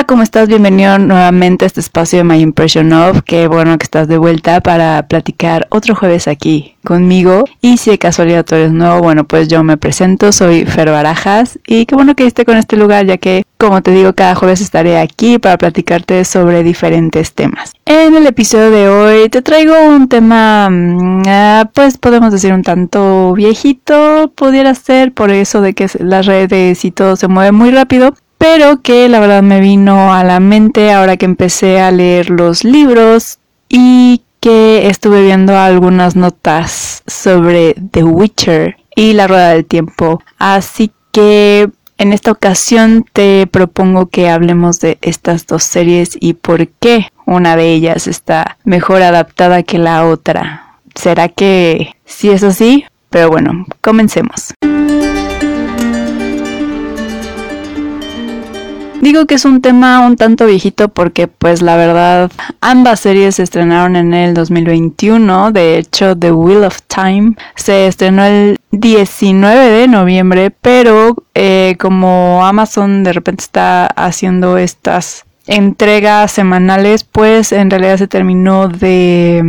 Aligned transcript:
Hola, 0.00 0.06
¿cómo 0.06 0.22
estás? 0.22 0.48
Bienvenido 0.48 0.98
nuevamente 0.98 1.66
a 1.66 1.68
este 1.68 1.80
espacio 1.80 2.20
de 2.20 2.24
My 2.24 2.40
Impression 2.40 2.90
Of. 2.90 3.20
Qué 3.22 3.48
bueno 3.48 3.76
que 3.76 3.84
estás 3.84 4.08
de 4.08 4.16
vuelta 4.16 4.62
para 4.62 5.06
platicar 5.08 5.66
otro 5.68 5.94
jueves 5.94 6.26
aquí 6.26 6.74
conmigo. 6.86 7.44
Y 7.60 7.76
si 7.76 7.90
de 7.90 7.98
casualidad 7.98 8.46
tú 8.46 8.54
eres 8.54 8.72
nuevo, 8.72 9.00
bueno, 9.02 9.24
pues 9.24 9.48
yo 9.48 9.62
me 9.62 9.76
presento, 9.76 10.32
soy 10.32 10.64
Fer 10.64 10.90
Barajas. 10.90 11.58
Y 11.66 11.84
qué 11.84 11.96
bueno 11.96 12.14
que 12.14 12.24
esté 12.24 12.46
con 12.46 12.56
este 12.56 12.78
lugar, 12.78 13.04
ya 13.04 13.18
que, 13.18 13.44
como 13.58 13.82
te 13.82 13.90
digo, 13.90 14.14
cada 14.14 14.34
jueves 14.34 14.62
estaré 14.62 14.96
aquí 14.96 15.38
para 15.38 15.58
platicarte 15.58 16.24
sobre 16.24 16.62
diferentes 16.62 17.34
temas. 17.34 17.74
En 17.84 18.14
el 18.14 18.26
episodio 18.26 18.70
de 18.70 18.88
hoy 18.88 19.28
te 19.28 19.42
traigo 19.42 19.74
un 19.86 20.08
tema, 20.08 20.70
mm, 20.70 21.22
ah, 21.26 21.70
pues 21.74 21.98
podemos 21.98 22.32
decir 22.32 22.54
un 22.54 22.62
tanto 22.62 23.34
viejito, 23.34 24.32
pudiera 24.34 24.74
ser, 24.74 25.12
por 25.12 25.28
eso 25.28 25.60
de 25.60 25.74
que 25.74 25.88
las 25.98 26.24
redes 26.24 26.86
y 26.86 26.90
todo 26.90 27.16
se 27.16 27.28
mueve 27.28 27.52
muy 27.52 27.70
rápido 27.70 28.14
pero 28.40 28.80
que 28.80 29.06
la 29.10 29.20
verdad 29.20 29.42
me 29.42 29.60
vino 29.60 30.14
a 30.14 30.24
la 30.24 30.40
mente 30.40 30.92
ahora 30.92 31.18
que 31.18 31.26
empecé 31.26 31.78
a 31.78 31.90
leer 31.90 32.30
los 32.30 32.64
libros 32.64 33.38
y 33.68 34.22
que 34.40 34.86
estuve 34.88 35.22
viendo 35.22 35.58
algunas 35.58 36.16
notas 36.16 37.02
sobre 37.06 37.74
The 37.90 38.02
Witcher 38.02 38.78
y 38.96 39.12
la 39.12 39.26
Rueda 39.26 39.50
del 39.50 39.66
Tiempo. 39.66 40.22
Así 40.38 40.90
que 41.12 41.68
en 41.98 42.14
esta 42.14 42.32
ocasión 42.32 43.04
te 43.12 43.46
propongo 43.46 44.06
que 44.06 44.30
hablemos 44.30 44.80
de 44.80 44.96
estas 45.02 45.46
dos 45.46 45.62
series 45.62 46.16
y 46.18 46.32
por 46.32 46.66
qué 46.66 47.08
una 47.26 47.56
de 47.56 47.74
ellas 47.74 48.06
está 48.06 48.56
mejor 48.64 49.02
adaptada 49.02 49.64
que 49.64 49.76
la 49.76 50.06
otra. 50.06 50.78
¿Será 50.94 51.28
que 51.28 51.94
sí 52.06 52.30
es 52.30 52.42
así? 52.42 52.86
Pero 53.10 53.28
bueno, 53.28 53.66
comencemos. 53.82 54.54
Digo 59.00 59.24
que 59.24 59.36
es 59.36 59.46
un 59.46 59.62
tema 59.62 60.06
un 60.06 60.16
tanto 60.16 60.44
viejito 60.44 60.90
porque 60.90 61.26
pues 61.26 61.62
la 61.62 61.76
verdad 61.76 62.30
ambas 62.60 63.00
series 63.00 63.36
se 63.36 63.44
estrenaron 63.44 63.96
en 63.96 64.12
el 64.12 64.34
2021, 64.34 65.52
de 65.52 65.78
hecho 65.78 66.14
The 66.14 66.32
Wheel 66.32 66.64
of 66.64 66.82
Time 66.82 67.34
se 67.54 67.86
estrenó 67.86 68.24
el 68.24 68.58
19 68.72 69.70
de 69.70 69.88
noviembre, 69.88 70.50
pero 70.50 71.16
eh, 71.34 71.76
como 71.80 72.44
Amazon 72.44 73.02
de 73.02 73.14
repente 73.14 73.42
está 73.42 73.86
haciendo 73.86 74.58
estas 74.58 75.24
entregas 75.46 76.30
semanales, 76.30 77.04
pues 77.04 77.52
en 77.52 77.70
realidad 77.70 77.96
se 77.96 78.06
terminó 78.06 78.68
de 78.68 79.42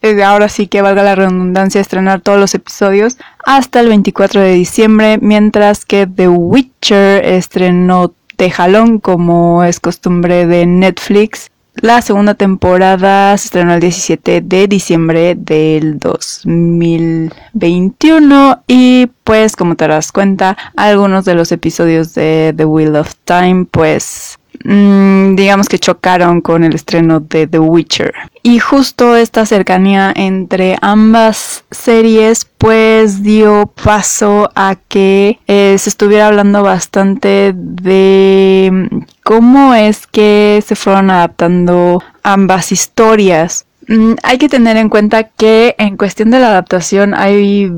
eh, 0.00 0.24
ahora 0.24 0.48
sí 0.48 0.66
que 0.66 0.82
valga 0.82 1.02
la 1.02 1.14
redundancia, 1.14 1.80
estrenar 1.80 2.22
todos 2.22 2.40
los 2.40 2.54
episodios 2.54 3.18
hasta 3.44 3.80
el 3.80 3.88
24 3.88 4.40
de 4.40 4.54
diciembre, 4.54 5.18
mientras 5.20 5.84
que 5.84 6.06
The 6.06 6.28
Witcher 6.28 7.24
estrenó 7.24 8.12
de 8.42 8.50
jalón 8.50 8.98
como 8.98 9.62
es 9.62 9.78
costumbre 9.78 10.48
de 10.48 10.66
Netflix. 10.66 11.52
La 11.76 12.02
segunda 12.02 12.34
temporada 12.34 13.38
se 13.38 13.46
estrenó 13.46 13.72
el 13.72 13.80
17 13.80 14.40
de 14.40 14.66
diciembre 14.66 15.36
del 15.38 16.00
2021 16.00 18.64
y 18.66 19.08
pues 19.22 19.54
como 19.54 19.76
te 19.76 19.86
das 19.86 20.10
cuenta 20.10 20.56
algunos 20.76 21.24
de 21.24 21.36
los 21.36 21.52
episodios 21.52 22.14
de 22.14 22.52
The 22.56 22.64
Wheel 22.64 22.96
of 22.96 23.14
Time 23.24 23.66
pues 23.70 24.40
Mm, 24.64 25.34
digamos 25.34 25.68
que 25.68 25.78
chocaron 25.78 26.40
con 26.40 26.64
el 26.64 26.74
estreno 26.74 27.20
de 27.20 27.46
The 27.46 27.58
Witcher. 27.58 28.14
Y 28.42 28.58
justo 28.58 29.16
esta 29.16 29.46
cercanía 29.46 30.12
entre 30.14 30.76
ambas 30.80 31.64
series 31.70 32.46
pues 32.58 33.22
dio 33.22 33.72
paso 33.82 34.50
a 34.54 34.76
que 34.88 35.38
eh, 35.46 35.76
se 35.78 35.88
estuviera 35.88 36.28
hablando 36.28 36.62
bastante 36.62 37.52
de 37.54 38.70
mm, 38.72 38.98
cómo 39.24 39.74
es 39.74 40.06
que 40.06 40.62
se 40.64 40.76
fueron 40.76 41.10
adaptando 41.10 42.02
ambas 42.22 42.72
historias. 42.72 43.66
Mm, 43.88 44.14
hay 44.22 44.38
que 44.38 44.48
tener 44.48 44.76
en 44.76 44.88
cuenta 44.88 45.24
que 45.24 45.74
en 45.78 45.96
cuestión 45.96 46.30
de 46.30 46.38
la 46.38 46.48
adaptación 46.48 47.14
hay 47.14 47.70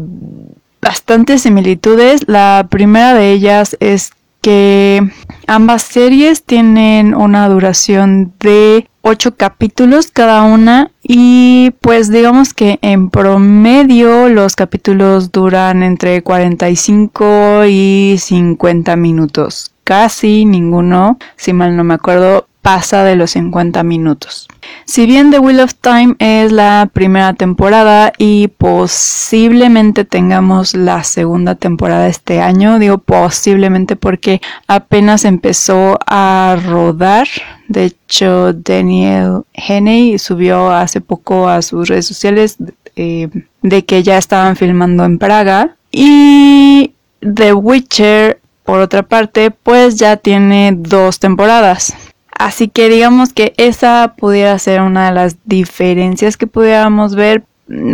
bastantes 0.82 1.43
similitudes. 1.43 2.22
La 2.27 2.66
primera 2.69 3.15
de 3.15 3.32
ellas 3.32 3.77
es 3.81 4.12
que 4.44 5.00
ambas 5.47 5.81
series 5.81 6.44
tienen 6.44 7.15
una 7.15 7.49
duración 7.49 8.34
de 8.41 8.91
8 9.00 9.37
capítulos 9.37 10.10
cada 10.12 10.43
una 10.43 10.91
y 11.03 11.72
pues 11.81 12.10
digamos 12.10 12.53
que 12.53 12.78
en 12.83 13.09
promedio 13.09 14.28
los 14.28 14.54
capítulos 14.54 15.33
duran 15.33 15.83
entre 15.83 16.22
45 16.22 17.65
y 17.66 18.16
50 18.19 18.94
minutos. 18.97 19.72
Casi 19.83 20.44
ninguno, 20.44 21.16
si 21.37 21.54
mal 21.54 21.75
no 21.75 21.83
me 21.83 21.94
acuerdo, 21.94 22.47
pasa 22.64 23.04
de 23.04 23.14
los 23.14 23.32
50 23.32 23.82
minutos. 23.82 24.48
Si 24.86 25.04
bien 25.04 25.30
The 25.30 25.38
Wheel 25.38 25.60
of 25.60 25.75
Time 25.75 26.16
es 26.19 26.50
la 26.50 26.88
primera 26.91 27.34
temporada 27.34 28.14
y 28.16 28.48
posiblemente 28.48 30.06
tengamos 30.06 30.74
la 30.74 31.04
segunda 31.04 31.56
temporada 31.56 32.08
este 32.08 32.41
año, 32.41 32.78
digo 32.78 32.97
posiblemente 32.97 33.97
porque 33.97 34.41
apenas 34.66 35.26
empezó 35.26 35.98
a 36.06 36.56
rodar. 36.64 37.28
De 37.69 37.84
hecho, 37.84 38.54
Daniel 38.54 39.42
Henney 39.53 40.19
subió 40.19 40.70
hace 40.70 41.03
poco 41.03 41.48
a 41.48 41.60
sus 41.60 41.88
redes 41.88 42.06
sociales 42.06 42.56
eh, 42.97 43.28
de 43.60 43.84
que 43.84 44.03
ya 44.03 44.16
estaban 44.16 44.56
filmando 44.56 45.04
en 45.04 45.19
Praga. 45.19 45.76
Y 45.91 46.94
The 47.20 47.53
Witcher, 47.53 48.41
por 48.64 48.80
otra 48.80 49.03
parte, 49.03 49.50
pues 49.50 49.97
ya 49.97 50.16
tiene 50.16 50.72
dos 50.74 51.19
temporadas. 51.19 51.94
Así 52.37 52.69
que 52.69 52.89
digamos 52.89 53.33
que 53.33 53.55
esa 53.56 54.15
pudiera 54.17 54.59
ser 54.59 54.81
una 54.81 55.06
de 55.06 55.15
las 55.15 55.37
diferencias 55.45 56.37
que 56.37 56.47
pudiéramos 56.47 57.15
ver, 57.15 57.45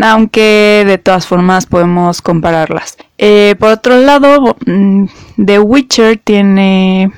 aunque 0.03 0.85
de 0.87 0.99
todas 0.99 1.27
formas 1.27 1.67
podemos 1.67 2.23
compararlas. 2.23 2.97
Eh, 3.19 3.55
por 3.59 3.73
otro 3.73 3.99
lado, 3.99 4.57
mm, 4.67 5.07
The 5.45 5.59
Witcher 5.61 6.19
tiene 6.19 7.13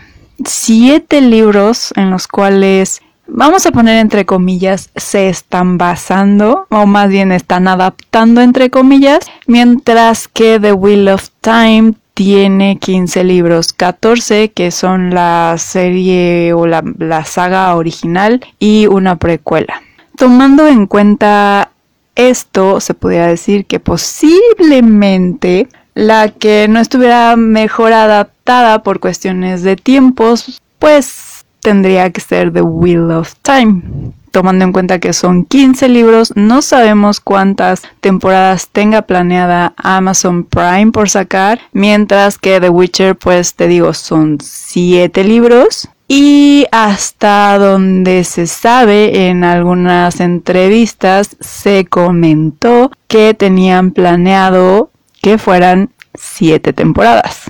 siete 0.45 1.21
libros 1.21 1.93
en 1.97 2.11
los 2.11 2.27
cuales 2.27 3.01
vamos 3.27 3.65
a 3.67 3.73
poner 3.73 3.99
entre 3.99 4.27
comillas, 4.27 4.91
se 4.97 5.29
están 5.29 5.79
basando, 5.79 6.67
o 6.71 6.87
más 6.87 7.09
bien 7.09 7.33
están 7.33 7.69
adaptando 7.69 8.41
entre 8.41 8.71
comillas, 8.71 9.21
mientras 9.47 10.29
que 10.29 10.61
The 10.61 10.73
Wheel 10.73 11.09
of 11.09 11.29
Time 11.41 11.95
tiene 12.15 12.79
15 12.79 13.25
libros, 13.25 13.73
14 13.73 14.51
que 14.51 14.71
son 14.71 15.15
la 15.15 15.57
serie 15.59 16.53
o 16.53 16.67
la, 16.67 17.25
saga 17.25 17.75
original 17.75 18.41
y 18.59 18.87
una 18.87 19.17
precuela. 19.17 19.83
Tomando 20.17 20.67
en 20.67 20.87
cuenta 20.87 21.71
esto, 22.15 22.81
se 22.81 22.95
podría 22.95 23.27
decir 23.27 23.65
que 23.67 23.81
posiblemente 23.81 25.69
la 25.95 26.29
que 26.29 26.67
no 26.69 26.81
estuviera 26.81 27.37
mejor 27.37 27.93
adaptada 27.93 28.83
por 28.83 29.01
cuestiones 29.01 29.63
de 29.63 29.77
tiempos, 29.77 30.61
pues 30.79 31.45
tendría 31.61 32.11
que 32.11 32.21
ser 32.21 32.53
The 32.53 32.63
Wheel 32.63 33.11
of 33.11 33.35
Time 33.43 34.13
tomando 34.33 34.65
en 34.65 34.73
cuenta 34.73 34.99
que 34.99 35.13
son 35.13 35.45
15 35.45 35.89
libros, 35.89 36.33
no 36.35 36.63
sabemos 36.63 37.21
cuántas 37.21 37.83
temporadas 38.01 38.69
tenga 38.73 39.03
planeada 39.03 39.75
Amazon 39.77 40.45
Prime 40.45 40.91
por 40.91 41.09
sacar, 41.09 41.61
mientras 41.73 42.39
que 42.39 42.61
The 42.61 42.71
Witcher, 42.71 43.15
pues 43.15 43.55
te 43.55 43.69
digo, 43.69 43.95
son 43.95 44.39
7 44.43 45.23
libros. 45.23 45.89
Y 46.09 46.67
hasta 46.73 47.57
donde 47.59 48.25
se 48.25 48.47
sabe 48.47 49.29
en 49.29 49.45
algunas 49.45 50.21
entrevistas 50.21 51.37
se 51.41 51.87
comentó 51.87 52.91
que 53.07 53.33
tenían 53.33 53.93
planeado 53.93 54.91
que 55.23 55.39
fueran 55.39 55.91
7 56.15 56.73
temporadas. 56.73 57.45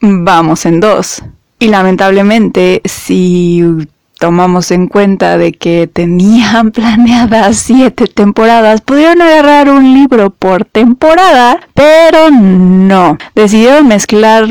Vamos 0.00 0.66
en 0.66 0.80
dos. 0.80 1.22
Y 1.58 1.68
lamentablemente, 1.68 2.80
si 2.86 3.62
tomamos 4.20 4.70
en 4.70 4.86
cuenta 4.86 5.38
de 5.38 5.52
que 5.52 5.88
tenían 5.90 6.70
planeadas 6.72 7.56
siete 7.56 8.06
temporadas, 8.06 8.82
pudieron 8.82 9.22
agarrar 9.22 9.70
un 9.70 9.94
libro 9.94 10.28
por 10.28 10.66
temporada, 10.66 11.58
pero 11.74 12.30
no. 12.30 13.16
Decidieron 13.34 13.88
mezclar 13.88 14.46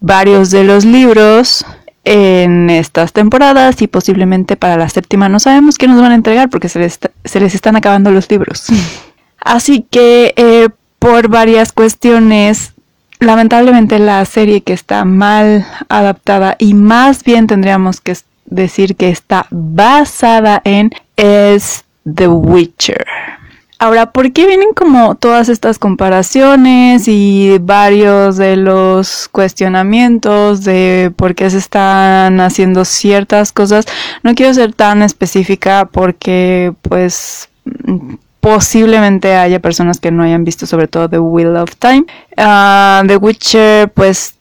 varios 0.00 0.50
de 0.50 0.64
los 0.64 0.86
libros 0.86 1.66
en 2.04 2.70
estas 2.70 3.12
temporadas 3.12 3.80
y 3.82 3.88
posiblemente 3.88 4.56
para 4.56 4.76
la 4.76 4.88
séptima 4.88 5.28
no 5.28 5.38
sabemos 5.38 5.78
qué 5.78 5.86
nos 5.86 6.00
van 6.00 6.12
a 6.12 6.16
entregar 6.16 6.48
porque 6.50 6.68
se 6.68 6.78
les, 6.78 6.98
se 7.24 7.40
les 7.40 7.54
están 7.54 7.76
acabando 7.76 8.10
los 8.10 8.30
libros. 8.30 8.66
Así 9.38 9.86
que 9.90 10.32
eh, 10.36 10.70
por 10.98 11.28
varias 11.28 11.72
cuestiones 11.72 12.72
lamentablemente 13.20 13.98
la 13.98 14.24
serie 14.24 14.62
que 14.62 14.72
está 14.72 15.04
mal 15.04 15.66
adaptada 15.88 16.56
y 16.58 16.72
más 16.74 17.22
bien 17.22 17.46
tendríamos 17.46 18.00
que 18.00 18.12
decir 18.46 18.96
que 18.96 19.08
está 19.08 19.46
basada 19.50 20.60
en 20.64 20.90
es 21.16 21.84
The 22.04 22.28
Witcher. 22.28 23.04
Ahora, 23.78 24.12
¿por 24.12 24.32
qué 24.32 24.46
vienen 24.46 24.72
como 24.72 25.16
todas 25.16 25.48
estas 25.48 25.78
comparaciones 25.78 27.06
y 27.08 27.58
varios 27.60 28.36
de 28.36 28.56
los 28.56 29.28
cuestionamientos 29.28 30.64
de 30.64 31.12
por 31.16 31.34
qué 31.34 31.50
se 31.50 31.58
están 31.58 32.40
haciendo 32.40 32.84
ciertas 32.84 33.52
cosas? 33.52 33.84
No 34.22 34.34
quiero 34.34 34.54
ser 34.54 34.72
tan 34.72 35.02
específica 35.02 35.88
porque 35.90 36.72
pues 36.82 37.50
posiblemente 38.40 39.34
haya 39.36 39.60
personas 39.60 39.98
que 40.00 40.10
no 40.10 40.22
hayan 40.22 40.44
visto 40.44 40.66
sobre 40.66 40.86
todo 40.86 41.10
The 41.10 41.18
Wheel 41.18 41.56
of 41.56 41.74
Time. 41.76 42.04
Ah, 42.36 43.02
The 43.06 43.16
Witcher 43.16 43.90
pues 43.90 44.36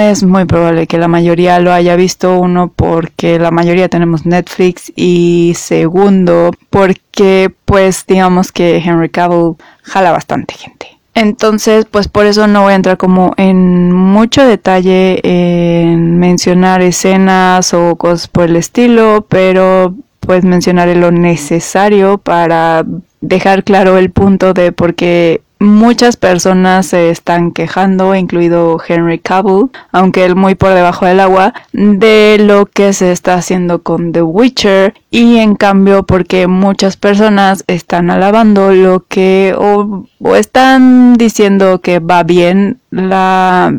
es 0.00 0.22
muy 0.22 0.44
probable 0.44 0.86
que 0.86 0.98
la 0.98 1.08
mayoría 1.08 1.58
lo 1.60 1.72
haya 1.72 1.96
visto, 1.96 2.38
uno 2.38 2.72
porque 2.74 3.38
la 3.38 3.50
mayoría 3.50 3.88
tenemos 3.88 4.26
Netflix 4.26 4.92
y 4.96 5.54
segundo 5.56 6.50
porque 6.70 7.52
pues 7.64 8.04
digamos 8.06 8.52
que 8.52 8.76
Henry 8.78 9.08
Cavill 9.08 9.56
jala 9.82 10.12
bastante 10.12 10.54
gente. 10.54 10.88
Entonces, 11.14 11.86
pues 11.88 12.08
por 12.08 12.26
eso 12.26 12.48
no 12.48 12.62
voy 12.62 12.72
a 12.72 12.76
entrar 12.76 12.96
como 12.96 13.34
en 13.36 13.92
mucho 13.92 14.44
detalle 14.44 15.20
en 15.22 16.18
mencionar 16.18 16.82
escenas 16.82 17.72
o 17.72 17.94
cosas 17.96 18.26
por 18.26 18.44
el 18.44 18.56
estilo, 18.56 19.24
pero 19.28 19.94
pues 20.18 20.44
mencionaré 20.44 20.96
lo 20.96 21.12
necesario 21.12 22.18
para 22.18 22.84
dejar 23.20 23.62
claro 23.62 23.96
el 23.96 24.10
punto 24.10 24.54
de 24.54 24.72
por 24.72 24.94
qué 24.94 25.42
Muchas 25.64 26.18
personas 26.18 26.84
se 26.84 27.08
están 27.08 27.50
quejando, 27.50 28.14
incluido 28.14 28.78
Henry 28.86 29.18
Cavill, 29.18 29.70
aunque 29.92 30.26
él 30.26 30.36
muy 30.36 30.54
por 30.54 30.74
debajo 30.74 31.06
del 31.06 31.20
agua, 31.20 31.54
de 31.72 32.36
lo 32.38 32.66
que 32.66 32.92
se 32.92 33.12
está 33.12 33.36
haciendo 33.36 33.82
con 33.82 34.12
The 34.12 34.20
Witcher 34.20 34.92
y 35.10 35.38
en 35.38 35.54
cambio 35.54 36.02
porque 36.02 36.48
muchas 36.48 36.98
personas 36.98 37.64
están 37.66 38.10
alabando 38.10 38.72
lo 38.72 39.06
que 39.08 39.54
o, 39.56 40.06
están 40.36 41.14
diciendo 41.14 41.80
que 41.80 41.98
va 41.98 42.24
bien 42.24 42.80
la, 42.90 43.74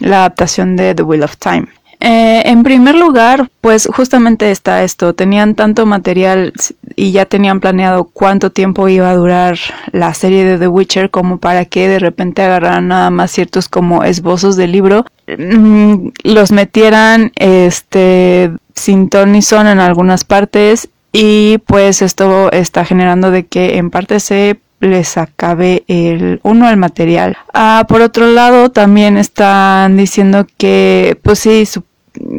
la 0.00 0.16
adaptación 0.20 0.74
de 0.74 0.94
The 0.94 1.02
Wheel 1.02 1.22
of 1.22 1.36
Time. 1.36 1.66
Eh, 2.00 2.42
en 2.44 2.62
primer 2.62 2.94
lugar, 2.94 3.48
pues 3.60 3.88
justamente 3.92 4.50
está 4.50 4.82
esto, 4.82 5.14
tenían 5.14 5.54
tanto 5.54 5.86
material 5.86 6.52
y 6.94 7.12
ya 7.12 7.24
tenían 7.24 7.60
planeado 7.60 8.04
cuánto 8.04 8.50
tiempo 8.50 8.88
iba 8.88 9.10
a 9.10 9.16
durar 9.16 9.58
la 9.92 10.12
serie 10.12 10.44
de 10.44 10.58
The 10.58 10.68
Witcher 10.68 11.10
como 11.10 11.38
para 11.38 11.64
que 11.64 11.88
de 11.88 11.98
repente 11.98 12.42
agarraran 12.42 12.88
nada 12.88 13.10
más 13.10 13.30
ciertos 13.30 13.68
como 13.68 14.04
esbozos 14.04 14.56
del 14.56 14.72
libro, 14.72 15.06
mm, 15.26 16.08
los 16.24 16.52
metieran 16.52 17.32
este 17.36 18.52
sin 18.74 19.08
ton 19.08 19.32
ni 19.32 19.40
son 19.40 19.66
en 19.66 19.80
algunas 19.80 20.24
partes 20.24 20.88
y 21.12 21.58
pues 21.66 22.02
esto 22.02 22.52
está 22.52 22.84
generando 22.84 23.30
de 23.30 23.46
que 23.46 23.78
en 23.78 23.90
parte 23.90 24.20
se 24.20 24.60
les 24.80 25.16
acabe 25.16 25.84
el 25.88 26.40
uno 26.42 26.68
el 26.68 26.76
material. 26.76 27.36
Ah, 27.52 27.84
por 27.88 28.00
otro 28.00 28.26
lado, 28.26 28.70
también 28.70 29.16
están 29.16 29.96
diciendo 29.96 30.46
que, 30.58 31.18
pues 31.22 31.38
sí, 31.38 31.64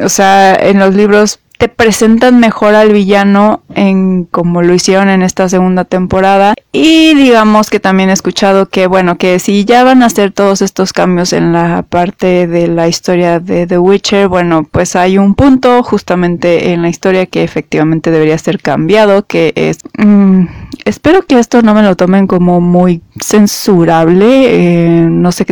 o 0.02 0.10
sea, 0.10 0.56
en 0.56 0.80
los 0.80 0.96
libros 0.96 1.40
te 1.58 1.70
presentan 1.70 2.40
mejor 2.40 2.76
al 2.76 2.94
villano 2.94 3.64
en 3.74 4.26
como 4.26 4.62
lo 4.62 4.74
hicieron 4.74 5.10
en 5.10 5.24
esta 5.24 5.50
segunda 5.50 5.86
temporada 5.86 6.54
y 6.72 7.16
digamos 7.16 7.70
que 7.70 7.80
también 7.80 8.10
he 8.10 8.14
escuchado 8.14 8.68
que 8.70 8.86
bueno 8.86 9.18
que 9.18 9.40
si 9.40 9.66
ya 9.66 9.84
van 9.84 10.04
a 10.04 10.06
hacer 10.06 10.32
todos 10.32 10.62
estos 10.62 10.94
cambios 10.94 11.34
en 11.34 11.54
la 11.54 11.84
parte 11.90 12.46
de 12.46 12.68
la 12.68 12.88
historia 12.88 13.40
de 13.40 13.66
The 13.66 13.80
Witcher 13.80 14.28
bueno 14.28 14.68
pues 14.70 14.96
hay 14.96 15.18
un 15.18 15.34
punto 15.34 15.82
justamente 15.82 16.74
en 16.74 16.84
la 16.84 16.90
historia 16.90 17.26
que 17.26 17.44
efectivamente 17.44 18.12
debería 18.12 18.38
ser 18.38 18.62
cambiado 18.62 19.26
que 19.26 19.54
es 19.56 19.80
mm, 19.98 20.46
espero 20.86 21.22
que 21.24 21.40
esto 21.40 21.62
no 21.62 21.74
me 21.74 21.84
lo 21.84 21.96
tomen 21.96 22.28
como 22.28 22.62
muy 22.62 23.02
censurable 23.20 24.26
eh, 24.28 25.08
no 25.10 25.32
sé 25.32 25.46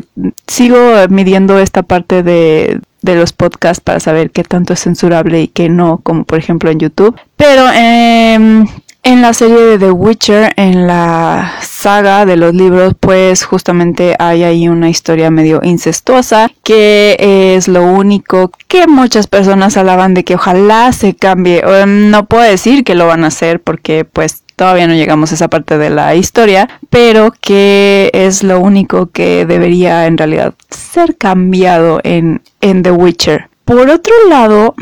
sigo 0.47 0.77
midiendo 1.09 1.59
esta 1.59 1.83
parte 1.83 2.23
de 2.23 2.79
los 3.15 3.33
podcasts 3.33 3.81
para 3.83 3.99
saber 3.99 4.31
qué 4.31 4.43
tanto 4.43 4.73
es 4.73 4.81
censurable 4.81 5.41
y 5.41 5.47
qué 5.47 5.69
no, 5.69 5.99
como 6.03 6.23
por 6.23 6.39
ejemplo 6.39 6.71
en 6.71 6.79
YouTube. 6.79 7.15
Pero 7.35 7.69
em, 7.71 8.65
en 9.03 9.21
la 9.21 9.33
serie 9.33 9.57
de 9.57 9.77
The 9.77 9.91
Witcher, 9.91 10.53
en 10.55 10.87
la 10.87 11.53
saga 11.61 12.25
de 12.25 12.37
los 12.37 12.55
libros, 12.55 12.95
pues 12.99 13.43
justamente 13.43 14.15
hay 14.17 14.43
ahí 14.43 14.67
una 14.67 14.89
historia 14.89 15.29
medio 15.29 15.59
incestuosa, 15.63 16.49
que 16.63 17.15
es 17.55 17.67
lo 17.67 17.83
único 17.83 18.49
que 18.67 18.87
muchas 18.87 19.27
personas 19.27 19.77
alaban 19.77 20.15
de 20.15 20.23
que 20.23 20.35
ojalá 20.35 20.91
se 20.91 21.13
cambie. 21.13 21.61
Em, 21.63 22.09
no 22.09 22.25
puedo 22.25 22.43
decir 22.43 22.83
que 22.83 22.95
lo 22.95 23.05
van 23.05 23.23
a 23.23 23.27
hacer 23.27 23.61
porque 23.61 24.05
pues 24.05 24.44
todavía 24.55 24.87
no 24.87 24.93
llegamos 24.93 25.31
a 25.31 25.35
esa 25.35 25.49
parte 25.49 25.77
de 25.77 25.89
la 25.89 26.15
historia, 26.15 26.69
pero 26.89 27.33
que 27.39 28.09
es 28.13 28.43
lo 28.43 28.59
único 28.59 29.07
que 29.07 29.45
debería 29.45 30.07
en 30.07 30.17
realidad 30.17 30.53
ser 30.69 31.17
cambiado 31.17 31.99
en, 32.03 32.41
en 32.61 32.83
The 32.83 32.91
Witcher. 32.91 33.49
Por 33.65 33.89
otro 33.89 34.13
lado, 34.29 34.75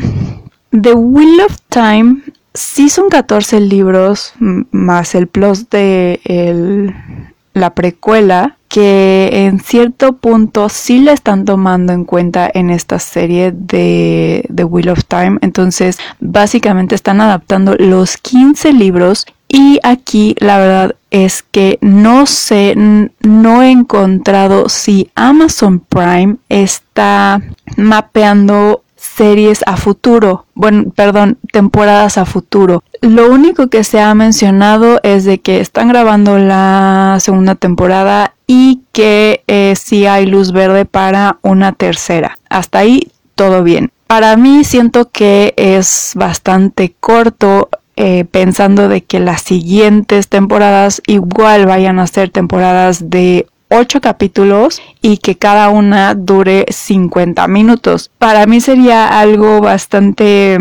The 0.70 0.94
Wheel 0.94 1.40
of 1.40 1.56
Time 1.68 2.22
sí 2.52 2.88
son 2.88 3.08
14 3.08 3.60
libros 3.60 4.34
más 4.38 5.14
el 5.14 5.26
plus 5.26 5.68
de 5.70 6.92
la 7.52 7.74
precuela 7.74 8.56
que 8.68 9.46
en 9.46 9.60
cierto 9.60 10.14
punto 10.14 10.68
sí 10.68 10.98
la 10.98 11.12
están 11.12 11.44
tomando 11.44 11.92
en 11.92 12.04
cuenta 12.04 12.50
en 12.52 12.70
esta 12.70 12.98
serie 12.98 13.52
de 13.52 14.48
The 14.52 14.64
Wheel 14.64 14.88
of 14.88 15.04
Time. 15.04 15.38
Entonces, 15.42 15.98
básicamente 16.18 16.96
están 16.96 17.20
adaptando 17.20 17.76
los 17.78 18.16
15 18.16 18.72
libros 18.72 19.26
y 19.48 19.78
aquí 19.82 20.34
la 20.38 20.58
verdad 20.58 20.96
es 21.10 21.42
que 21.42 21.78
no 21.80 22.26
sé, 22.26 22.74
no 22.76 23.62
he 23.62 23.70
encontrado 23.70 24.68
si 24.68 25.10
Amazon 25.14 25.80
Prime 25.80 26.36
está 26.48 27.40
mapeando 27.76 28.82
series 28.96 29.62
a 29.66 29.76
futuro, 29.76 30.46
bueno, 30.54 30.90
perdón, 30.94 31.38
temporadas 31.52 32.18
a 32.18 32.24
futuro. 32.24 32.82
Lo 33.00 33.30
único 33.30 33.68
que 33.68 33.84
se 33.84 34.00
ha 34.00 34.14
mencionado 34.14 34.98
es 35.02 35.24
de 35.24 35.40
que 35.40 35.60
están 35.60 35.88
grabando 35.88 36.38
la 36.38 37.18
segunda 37.20 37.54
temporada 37.54 38.34
y 38.46 38.82
que 38.92 39.44
eh, 39.46 39.74
sí 39.76 40.06
hay 40.06 40.26
luz 40.26 40.52
verde 40.52 40.84
para 40.84 41.38
una 41.42 41.72
tercera. 41.72 42.38
Hasta 42.48 42.78
ahí 42.80 43.12
todo 43.34 43.62
bien. 43.62 43.92
Para 44.06 44.36
mí 44.36 44.64
siento 44.64 45.10
que 45.10 45.54
es 45.56 46.12
bastante 46.14 46.94
corto 46.98 47.68
eh, 47.96 48.24
pensando 48.24 48.88
de 48.88 49.02
que 49.02 49.20
las 49.20 49.42
siguientes 49.42 50.28
temporadas 50.28 51.02
igual 51.06 51.66
vayan 51.66 51.98
a 51.98 52.06
ser 52.06 52.30
temporadas 52.30 53.10
de 53.10 53.46
8 53.70 54.00
capítulos 54.00 54.80
y 55.00 55.18
que 55.18 55.36
cada 55.36 55.68
una 55.68 56.14
dure 56.14 56.66
50 56.68 57.46
minutos. 57.48 58.10
Para 58.18 58.46
mí 58.46 58.60
sería 58.60 59.20
algo 59.20 59.60
bastante 59.60 60.58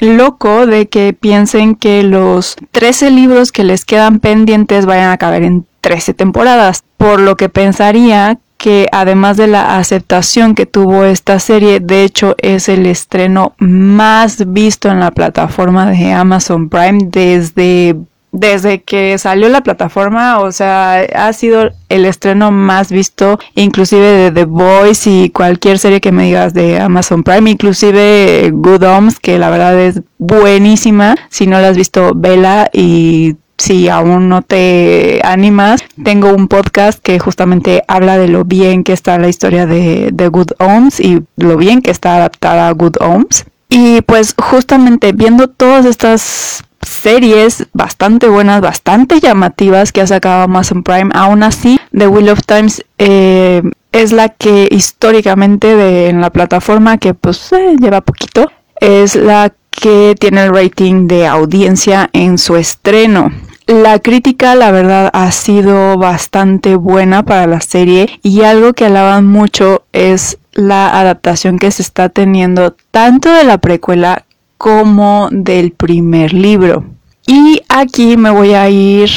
loco 0.00 0.66
de 0.66 0.88
que 0.88 1.12
piensen 1.12 1.74
que 1.74 2.02
los 2.02 2.56
13 2.70 3.10
libros 3.10 3.52
que 3.52 3.64
les 3.64 3.84
quedan 3.84 4.20
pendientes 4.20 4.86
vayan 4.86 5.10
a 5.10 5.18
caber 5.18 5.42
en 5.42 5.66
13 5.80 6.14
temporadas, 6.14 6.84
por 6.96 7.20
lo 7.20 7.36
que 7.36 7.48
pensaría 7.48 8.38
que 8.58 8.88
además 8.92 9.36
de 9.36 9.46
la 9.46 9.78
aceptación 9.78 10.54
que 10.54 10.66
tuvo 10.66 11.04
esta 11.04 11.38
serie, 11.38 11.80
de 11.80 12.02
hecho 12.04 12.34
es 12.38 12.68
el 12.68 12.86
estreno 12.86 13.54
más 13.58 14.52
visto 14.52 14.90
en 14.90 15.00
la 15.00 15.12
plataforma 15.12 15.90
de 15.90 16.12
Amazon 16.12 16.68
Prime 16.68 16.98
desde 17.04 17.96
desde 18.30 18.82
que 18.82 19.16
salió 19.16 19.48
la 19.48 19.62
plataforma, 19.62 20.40
o 20.40 20.52
sea, 20.52 21.00
ha 21.00 21.32
sido 21.32 21.70
el 21.88 22.04
estreno 22.04 22.50
más 22.50 22.92
visto, 22.92 23.38
inclusive 23.54 24.04
de 24.04 24.30
The 24.30 24.44
Voice 24.44 25.10
y 25.10 25.30
cualquier 25.30 25.78
serie 25.78 26.00
que 26.00 26.12
me 26.12 26.24
digas 26.24 26.52
de 26.52 26.78
Amazon 26.78 27.22
Prime, 27.22 27.50
inclusive 27.50 28.50
Good 28.52 28.82
Homes, 28.82 29.18
que 29.18 29.38
la 29.38 29.48
verdad 29.48 29.78
es 29.80 30.02
buenísima. 30.18 31.16
Si 31.30 31.46
no 31.46 31.58
la 31.58 31.68
has 31.68 31.76
visto, 31.76 32.12
vela 32.14 32.68
y 32.72 33.36
si 33.58 33.88
aún 33.88 34.28
no 34.28 34.42
te 34.42 35.20
animas, 35.24 35.82
tengo 36.02 36.32
un 36.32 36.48
podcast 36.48 37.00
que 37.02 37.18
justamente 37.18 37.82
habla 37.88 38.16
de 38.16 38.28
lo 38.28 38.44
bien 38.44 38.84
que 38.84 38.92
está 38.92 39.18
la 39.18 39.28
historia 39.28 39.66
de, 39.66 40.28
Good 40.30 40.52
Homes 40.60 41.00
y 41.00 41.22
lo 41.36 41.56
bien 41.56 41.82
que 41.82 41.90
está 41.90 42.16
adaptada 42.16 42.68
a 42.68 42.72
Good 42.72 42.96
Homes. 43.00 43.46
Y 43.68 44.00
pues 44.02 44.34
justamente 44.38 45.12
viendo 45.12 45.48
todas 45.48 45.84
estas 45.84 46.64
series 46.80 47.66
bastante 47.72 48.28
buenas, 48.28 48.60
bastante 48.60 49.20
llamativas 49.20 49.92
que 49.92 50.00
ha 50.00 50.06
sacado 50.06 50.44
Amazon 50.44 50.82
Prime, 50.82 51.10
aún 51.12 51.42
así 51.42 51.78
The 51.92 52.08
Wheel 52.08 52.30
of 52.30 52.40
Times 52.46 52.84
eh, 52.98 53.62
es 53.92 54.12
la 54.12 54.28
que 54.28 54.68
históricamente 54.70 55.74
de, 55.74 56.08
en 56.08 56.20
la 56.20 56.30
plataforma 56.30 56.98
que 56.98 57.14
pues 57.14 57.52
eh, 57.52 57.76
lleva 57.80 58.00
poquito, 58.00 58.50
es 58.80 59.16
la 59.16 59.52
que 59.70 60.14
tiene 60.18 60.44
el 60.44 60.54
rating 60.54 61.06
de 61.08 61.26
audiencia 61.26 62.08
en 62.12 62.38
su 62.38 62.56
estreno. 62.56 63.30
La 63.68 63.98
crítica, 63.98 64.54
la 64.54 64.70
verdad, 64.70 65.10
ha 65.12 65.30
sido 65.30 65.98
bastante 65.98 66.74
buena 66.76 67.22
para 67.22 67.46
la 67.46 67.60
serie 67.60 68.18
y 68.22 68.40
algo 68.40 68.72
que 68.72 68.86
alaban 68.86 69.26
mucho 69.26 69.84
es 69.92 70.38
la 70.54 70.98
adaptación 70.98 71.58
que 71.58 71.70
se 71.70 71.82
está 71.82 72.08
teniendo 72.08 72.74
tanto 72.90 73.30
de 73.30 73.44
la 73.44 73.58
precuela 73.58 74.24
como 74.56 75.28
del 75.30 75.72
primer 75.72 76.32
libro. 76.32 76.86
Y 77.26 77.60
aquí 77.68 78.16
me 78.16 78.30
voy 78.30 78.54
a 78.54 78.70
ir 78.70 79.10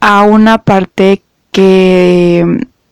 a 0.00 0.20
una 0.20 0.58
parte 0.58 1.22
que 1.50 2.44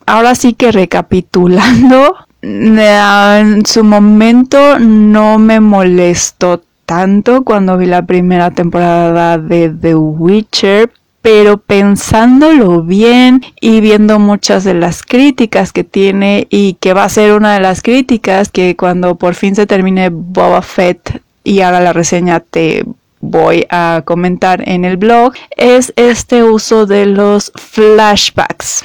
ahora 0.07 0.35
sí 0.35 0.55
que 0.55 0.73
recapitulando, 0.73 2.15
en 2.41 3.67
su 3.67 3.85
momento 3.85 4.79
no 4.79 5.39
me 5.39 5.61
molestó 5.61 6.63
tanto 6.87 7.45
cuando 7.45 7.77
vi 7.77 7.87
la 7.87 8.07
primera 8.07 8.53
temporada 8.53 9.39
de 9.39 9.69
The 9.69 9.97
Witcher, 9.97 10.91
pero 11.21 11.59
pensándolo 11.59 12.83
bien 12.83 13.45
y 13.61 13.81
viendo 13.81 14.21
muchas 14.21 14.63
de 14.63 14.75
las 14.75 15.03
críticas 15.03 15.73
que 15.73 15.83
tiene 15.83 16.47
y 16.51 16.75
que 16.75 16.95
va 16.95 17.03
a 17.03 17.09
ser 17.09 17.33
una 17.33 17.55
de 17.55 17.61
las 17.61 17.83
críticas 17.83 18.49
que 18.49 18.77
cuando 18.77 19.17
por 19.17 19.35
fin 19.35 19.57
se 19.57 19.67
termine 19.67 20.09
Boba 20.11 20.63
Fett 20.63 21.21
y 21.43 21.61
haga 21.61 21.81
la 21.81 21.93
reseña 21.93 22.41
te 22.41 22.85
voy 23.21 23.67
a 23.71 24.03
comentar 24.05 24.69
en 24.69 24.85
el 24.85 24.97
blog 24.97 25.33
es 25.57 25.93
este 25.97 26.45
uso 26.45 26.87
de 26.87 27.07
los 27.07 27.53
flashbacks. 27.57 28.85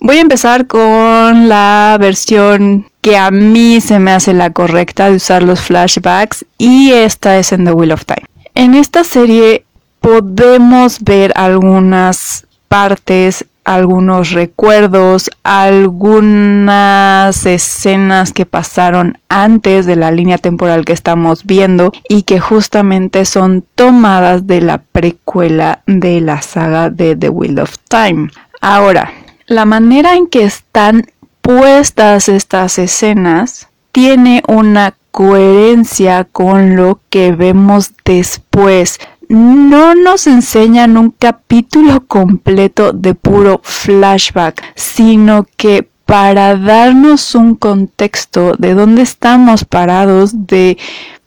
Voy 0.00 0.18
a 0.18 0.22
empezar 0.22 0.66
con 0.66 1.48
la 1.48 1.96
versión 2.00 2.86
que 3.06 3.16
a 3.16 3.30
mí 3.30 3.80
se 3.80 4.00
me 4.00 4.10
hace 4.10 4.34
la 4.34 4.50
correcta 4.50 5.08
de 5.08 5.14
usar 5.14 5.44
los 5.44 5.60
flashbacks 5.60 6.44
y 6.58 6.90
esta 6.90 7.38
es 7.38 7.52
en 7.52 7.64
The 7.64 7.70
Wheel 7.70 7.92
of 7.92 8.04
Time. 8.04 8.26
En 8.56 8.74
esta 8.74 9.04
serie 9.04 9.64
podemos 10.00 11.04
ver 11.04 11.32
algunas 11.36 12.48
partes, 12.66 13.46
algunos 13.64 14.32
recuerdos, 14.32 15.30
algunas 15.44 17.46
escenas 17.46 18.32
que 18.32 18.44
pasaron 18.44 19.18
antes 19.28 19.86
de 19.86 19.94
la 19.94 20.10
línea 20.10 20.38
temporal 20.38 20.84
que 20.84 20.92
estamos 20.92 21.44
viendo 21.44 21.92
y 22.08 22.24
que 22.24 22.40
justamente 22.40 23.24
son 23.24 23.64
tomadas 23.76 24.48
de 24.48 24.62
la 24.62 24.78
precuela 24.78 25.84
de 25.86 26.20
la 26.20 26.42
saga 26.42 26.90
de 26.90 27.14
The 27.14 27.28
Wheel 27.28 27.60
of 27.60 27.76
Time. 27.88 28.30
Ahora, 28.60 29.12
la 29.46 29.64
manera 29.64 30.16
en 30.16 30.26
que 30.26 30.42
están 30.42 31.06
puestas 31.46 32.28
estas 32.28 32.76
escenas 32.76 33.68
tiene 33.92 34.42
una 34.48 34.94
coherencia 35.12 36.24
con 36.24 36.74
lo 36.74 36.98
que 37.08 37.30
vemos 37.30 37.92
después. 38.04 38.98
No 39.28 39.94
nos 39.94 40.26
enseñan 40.26 40.96
un 40.96 41.12
capítulo 41.12 42.04
completo 42.08 42.92
de 42.92 43.14
puro 43.14 43.60
flashback, 43.62 44.60
sino 44.74 45.46
que 45.56 45.88
para 46.04 46.56
darnos 46.56 47.36
un 47.36 47.54
contexto 47.54 48.54
de 48.58 48.74
dónde 48.74 49.02
estamos 49.02 49.64
parados, 49.64 50.48
de 50.48 50.76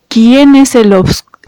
quién 0.10 0.56
es 0.58 0.76
el, 0.76 0.94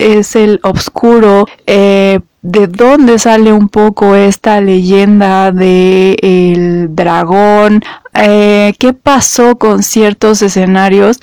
es 0.01 0.35
el 0.35 0.59
obscuro, 0.63 1.47
eh, 1.67 2.19
de 2.41 2.67
dónde 2.67 3.19
sale 3.19 3.53
un 3.53 3.69
poco 3.69 4.15
esta 4.15 4.61
leyenda 4.61 5.51
de 5.51 6.17
el 6.21 6.95
dragón, 6.95 7.83
eh, 8.13 8.73
qué 8.79 8.93
pasó 8.93 9.57
con 9.57 9.83
ciertos 9.83 10.41
escenarios 10.41 11.19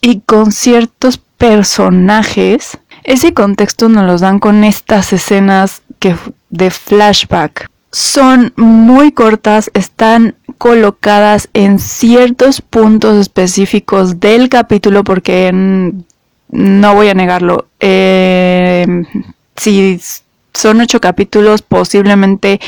y 0.00 0.20
con 0.20 0.52
ciertos 0.52 1.18
personajes. 1.18 2.78
Ese 3.02 3.34
contexto 3.34 3.88
nos 3.88 4.04
lo 4.04 4.18
dan 4.18 4.38
con 4.38 4.64
estas 4.64 5.12
escenas 5.12 5.82
que, 5.98 6.16
de 6.50 6.70
flashback. 6.70 7.68
Son 7.90 8.52
muy 8.56 9.12
cortas, 9.12 9.70
están 9.74 10.36
colocadas 10.58 11.48
en 11.54 11.78
ciertos 11.78 12.60
puntos 12.60 13.16
específicos 13.16 14.20
del 14.20 14.48
capítulo 14.48 15.04
porque 15.04 15.94
no 16.50 16.94
voy 16.94 17.08
a 17.08 17.14
negarlo. 17.14 17.66
Eh, 17.80 18.86
si 19.56 20.00
son 20.54 20.80
ocho 20.80 21.00
capítulos, 21.00 21.62
posiblemente 21.62 22.60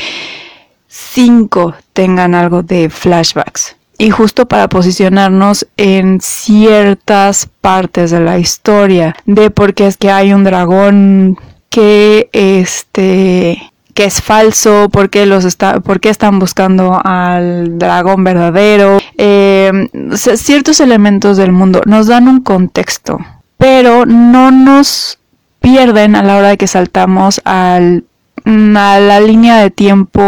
cinco 0.87 1.73
tengan 1.93 2.35
algo 2.35 2.63
de 2.63 2.89
flashbacks. 2.89 3.75
Y 3.97 4.09
justo 4.09 4.47
para 4.47 4.67
posicionarnos 4.67 5.67
en 5.77 6.21
ciertas 6.21 7.47
partes 7.61 8.09
de 8.09 8.19
la 8.19 8.39
historia, 8.39 9.15
de 9.25 9.51
por 9.51 9.75
qué 9.75 9.87
es 9.87 9.97
que 9.97 10.09
hay 10.09 10.33
un 10.33 10.43
dragón 10.43 11.37
que 11.69 12.29
este 12.33 13.71
que 13.93 14.05
es 14.05 14.21
falso, 14.21 14.89
por 14.89 15.09
qué 15.09 15.25
los 15.25 15.45
está, 15.45 15.81
por 15.81 15.99
qué 15.99 16.09
están 16.09 16.39
buscando 16.39 16.99
al 17.03 17.77
dragón 17.77 18.23
verdadero, 18.23 18.99
em, 19.17 19.89
ciertos 20.15 20.79
elementos 20.79 21.37
del 21.37 21.51
mundo 21.51 21.81
nos 21.85 22.07
dan 22.07 22.27
un 22.27 22.41
contexto, 22.41 23.19
pero 23.61 24.07
no 24.07 24.49
nos 24.49 25.19
pierden 25.59 26.15
a 26.15 26.23
la 26.23 26.35
hora 26.35 26.47
de 26.47 26.57
que 26.57 26.65
saltamos 26.65 27.41
al, 27.45 28.05
a 28.43 28.99
la 28.99 29.19
línea 29.21 29.57
de 29.57 29.69
tiempo 29.69 30.19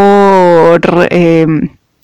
eh, 1.10 1.48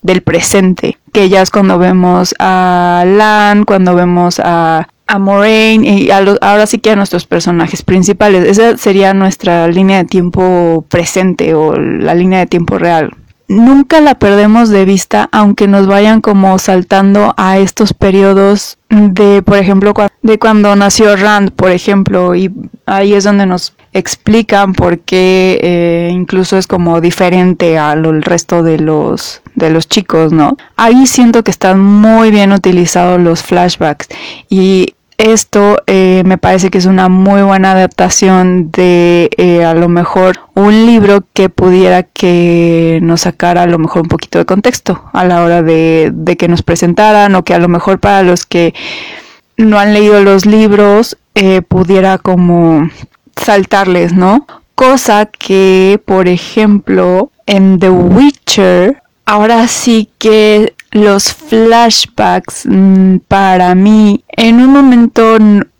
del 0.02 0.22
presente, 0.24 0.98
que 1.14 1.30
ya 1.30 1.44
es 1.44 1.52
cuando 1.52 1.78
vemos 1.78 2.34
a 2.40 3.04
Lan, 3.06 3.66
cuando 3.66 3.94
vemos 3.94 4.42
a, 4.44 4.88
a 5.06 5.20
Moraine 5.20 5.88
y 5.88 6.10
ahora 6.10 6.66
sí 6.66 6.80
que 6.80 6.90
a 6.90 6.96
nuestros 6.96 7.28
personajes 7.28 7.84
principales. 7.84 8.46
Esa 8.46 8.76
sería 8.78 9.14
nuestra 9.14 9.68
línea 9.68 10.00
de 10.00 10.06
tiempo 10.06 10.84
presente 10.90 11.54
o 11.54 11.76
la 11.76 12.16
línea 12.16 12.40
de 12.40 12.48
tiempo 12.48 12.80
real 12.80 13.14
nunca 13.50 14.00
la 14.00 14.16
perdemos 14.16 14.70
de 14.70 14.86
vista, 14.86 15.28
aunque 15.34 15.68
nos 15.68 15.88
vayan 15.88 16.22
como 16.22 16.58
saltando 16.60 17.34
a 17.36 17.58
estos 17.58 17.94
periodos 17.94 18.78
de, 18.90 19.42
por 19.42 19.58
ejemplo, 19.58 19.94
de 20.22 20.40
cuando 20.40 20.76
nació 20.76 21.16
Rand, 21.16 21.52
por 21.52 21.72
ejemplo, 21.72 22.36
y 22.36 22.52
ahí 22.86 23.14
es 23.14 23.26
donde 23.26 23.46
nos 23.46 23.74
explican 23.92 24.74
por 24.74 25.00
qué 25.00 25.60
eh, 25.62 26.10
incluso 26.14 26.58
es 26.58 26.68
como 26.68 27.02
diferente 27.02 27.78
al 27.80 28.22
resto 28.22 28.62
de 28.62 28.80
los 28.80 29.42
de 29.56 29.72
los 29.72 29.90
chicos, 29.90 30.32
¿no? 30.32 30.56
Ahí 30.78 31.06
siento 31.08 31.44
que 31.44 31.52
están 31.52 31.82
muy 31.82 32.32
bien 32.32 32.54
utilizados 32.54 33.20
los 33.20 33.44
flashbacks 33.44 34.08
y 34.48 34.94
esto 35.20 35.84
eh, 35.86 36.24
me 36.26 36.38
parece 36.38 36.72
que 36.72 36.78
es 36.78 36.86
una 36.86 37.10
muy 37.10 37.42
buena 37.42 37.74
adaptación 37.74 38.72
de 38.72 39.30
eh, 39.38 39.66
a 39.66 39.74
lo 39.74 39.90
mejor 39.90 40.40
un 40.56 40.86
libro 40.86 41.26
que 41.34 41.50
pudiera 41.50 42.04
que 42.04 43.00
nos 43.02 43.22
sacara 43.22 43.64
a 43.64 43.68
lo 43.68 43.78
mejor 43.80 44.04
un 44.04 44.08
poquito 44.08 44.40
de 44.40 44.46
contexto 44.46 45.04
a 45.12 45.26
la 45.26 45.44
hora 45.44 45.62
de, 45.62 46.36
que 46.40 46.48
nos 46.48 46.64
presentaran 46.64 47.36
o 47.36 47.44
que 47.44 47.54
a 47.54 47.60
lo 47.60 47.68
mejor 47.68 48.00
para 48.00 48.24
los 48.24 48.46
que 48.46 48.74
no 49.58 49.78
han 49.78 49.94
leído 49.94 50.24
los 50.24 50.46
libros 50.46 51.18
eh, 51.36 51.62
pudiera 51.64 52.18
como 52.18 52.90
saltarles, 53.36 54.14
¿no? 54.14 54.48
Cosa 54.74 55.26
que, 55.26 56.02
por 56.06 56.30
ejemplo, 56.30 57.30
en 57.46 57.78
The 57.78 57.90
Witcher, 57.90 59.04
ahora 59.26 59.68
sí 59.68 60.10
que 60.18 60.74
los 60.92 61.34
flashbacks 61.34 62.66
mm, 62.66 63.18
para 63.28 63.76
mí 63.76 64.24
en 64.30 64.56
un 64.56 64.72
momento 64.74 65.38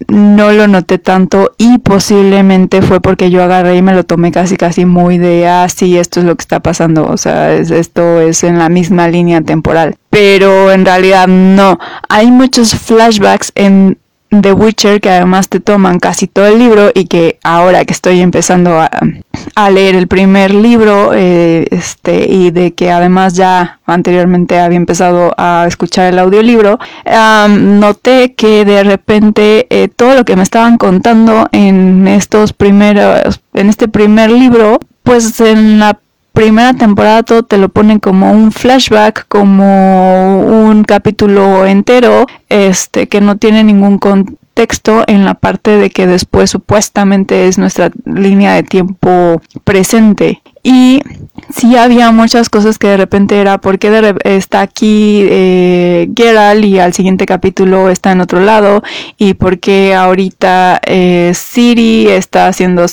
no 0.08 0.52
lo 0.52 0.68
noté 0.68 0.98
tanto 0.98 1.52
y 1.58 1.78
posiblemente 1.80 2.82
fue 2.82 3.00
porque 3.00 3.30
yo 3.30 3.44
agarré 3.44 3.78
y 3.78 3.82
me 3.82 3.94
lo 3.94 4.04
tomé 4.04 4.32
casi 4.32 4.58
casi 4.58 4.86
muy 4.86 5.18
de 5.18 5.48
ah 5.48 5.66
esto 5.66 6.20
es 6.20 6.26
lo 6.26 6.36
que 6.36 6.42
está 6.42 6.60
pasando 6.60 7.08
o 7.08 7.18
sea 7.18 7.54
esto 7.54 8.20
es 8.22 8.44
en 8.44 8.58
la 8.58 8.70
misma 8.70 9.08
línea 9.08 9.42
temporal. 9.42 9.96
Pero 10.10 10.72
en 10.72 10.86
realidad 10.86 11.28
no. 11.28 11.80
Hay 12.08 12.32
muchos 12.32 12.74
flashbacks 12.76 13.52
en 13.56 13.98
The 14.30 14.54
Witcher 14.54 15.02
que 15.02 15.10
además 15.10 15.50
te 15.50 15.60
toman 15.60 16.00
casi 16.00 16.28
todo 16.28 16.48
el 16.48 16.60
libro 16.60 16.92
y 16.94 17.06
que 17.06 17.40
ahora 17.44 17.84
que 17.86 17.94
estoy 17.94 18.22
empezando 18.22 18.80
a, 18.80 18.90
leer 19.72 19.96
el 19.96 20.08
primer 20.08 20.54
libro 20.54 21.12
eh, 21.14 21.68
este 21.72 22.32
y 22.32 22.52
de 22.52 22.74
que 22.74 22.92
además 22.92 23.34
ya 23.34 23.80
anteriormente 23.86 24.60
había 24.60 24.78
empezado 24.78 25.34
a 25.38 25.66
escuchar 25.68 26.14
el 26.14 26.20
audiolibro 26.20 26.80
noté 27.50 28.36
que 28.36 28.66
de 28.66 28.84
repente 28.84 29.68
eh, 29.70 29.88
todo 29.88 30.16
lo 30.16 30.26
que 30.26 30.36
me 30.36 30.44
estaban 30.44 30.78
contando 30.78 31.48
en 31.52 32.08
estos 32.08 32.54
primeros 32.54 33.42
en 33.54 33.70
este 33.70 33.88
primer 33.88 34.32
libro 34.32 34.80
pues 35.04 35.40
en 35.42 35.80
la 35.80 36.00
primera 36.40 36.74
temporada 36.74 37.22
todo 37.24 37.44
te 37.44 37.58
lo 37.58 37.68
ponen 37.68 38.00
como 38.00 38.32
un 38.32 38.54
flashback, 38.54 39.26
como 39.28 40.40
un 40.40 40.86
capítulo 40.86 41.66
entero, 41.66 42.28
este, 42.48 43.10
que 43.10 43.20
no 43.20 43.36
tiene 43.36 43.62
ningún 43.66 43.98
contexto 43.98 45.04
en 45.08 45.26
la 45.26 45.34
parte 45.34 45.72
de 45.72 45.90
que 45.90 46.08
después 46.08 46.50
supuestamente 46.50 47.50
es 47.50 47.58
nuestra 47.58 47.92
línea 48.06 48.54
de 48.54 48.64
tiempo 48.64 49.42
presente. 49.66 50.42
Y 50.64 51.02
sí 51.54 51.76
había 51.76 52.10
muchas 52.14 52.48
cosas 52.48 52.78
que 52.78 52.88
de 52.88 52.96
repente 52.96 53.42
era 53.42 53.58
porque 53.58 54.16
está 54.24 54.62
aquí 54.62 55.26
eh, 55.30 56.10
Geralt 56.16 56.64
y 56.64 56.80
al 56.80 56.94
siguiente 56.94 57.26
capítulo 57.26 57.90
está 57.90 58.14
en 58.14 58.22
otro 58.22 58.40
lado 58.40 58.82
y 59.18 59.34
porque 59.34 59.94
ahorita 59.94 60.80
eh, 60.86 61.34
Siri 61.36 62.08
está 62.08 62.48
haciendo 62.48 62.88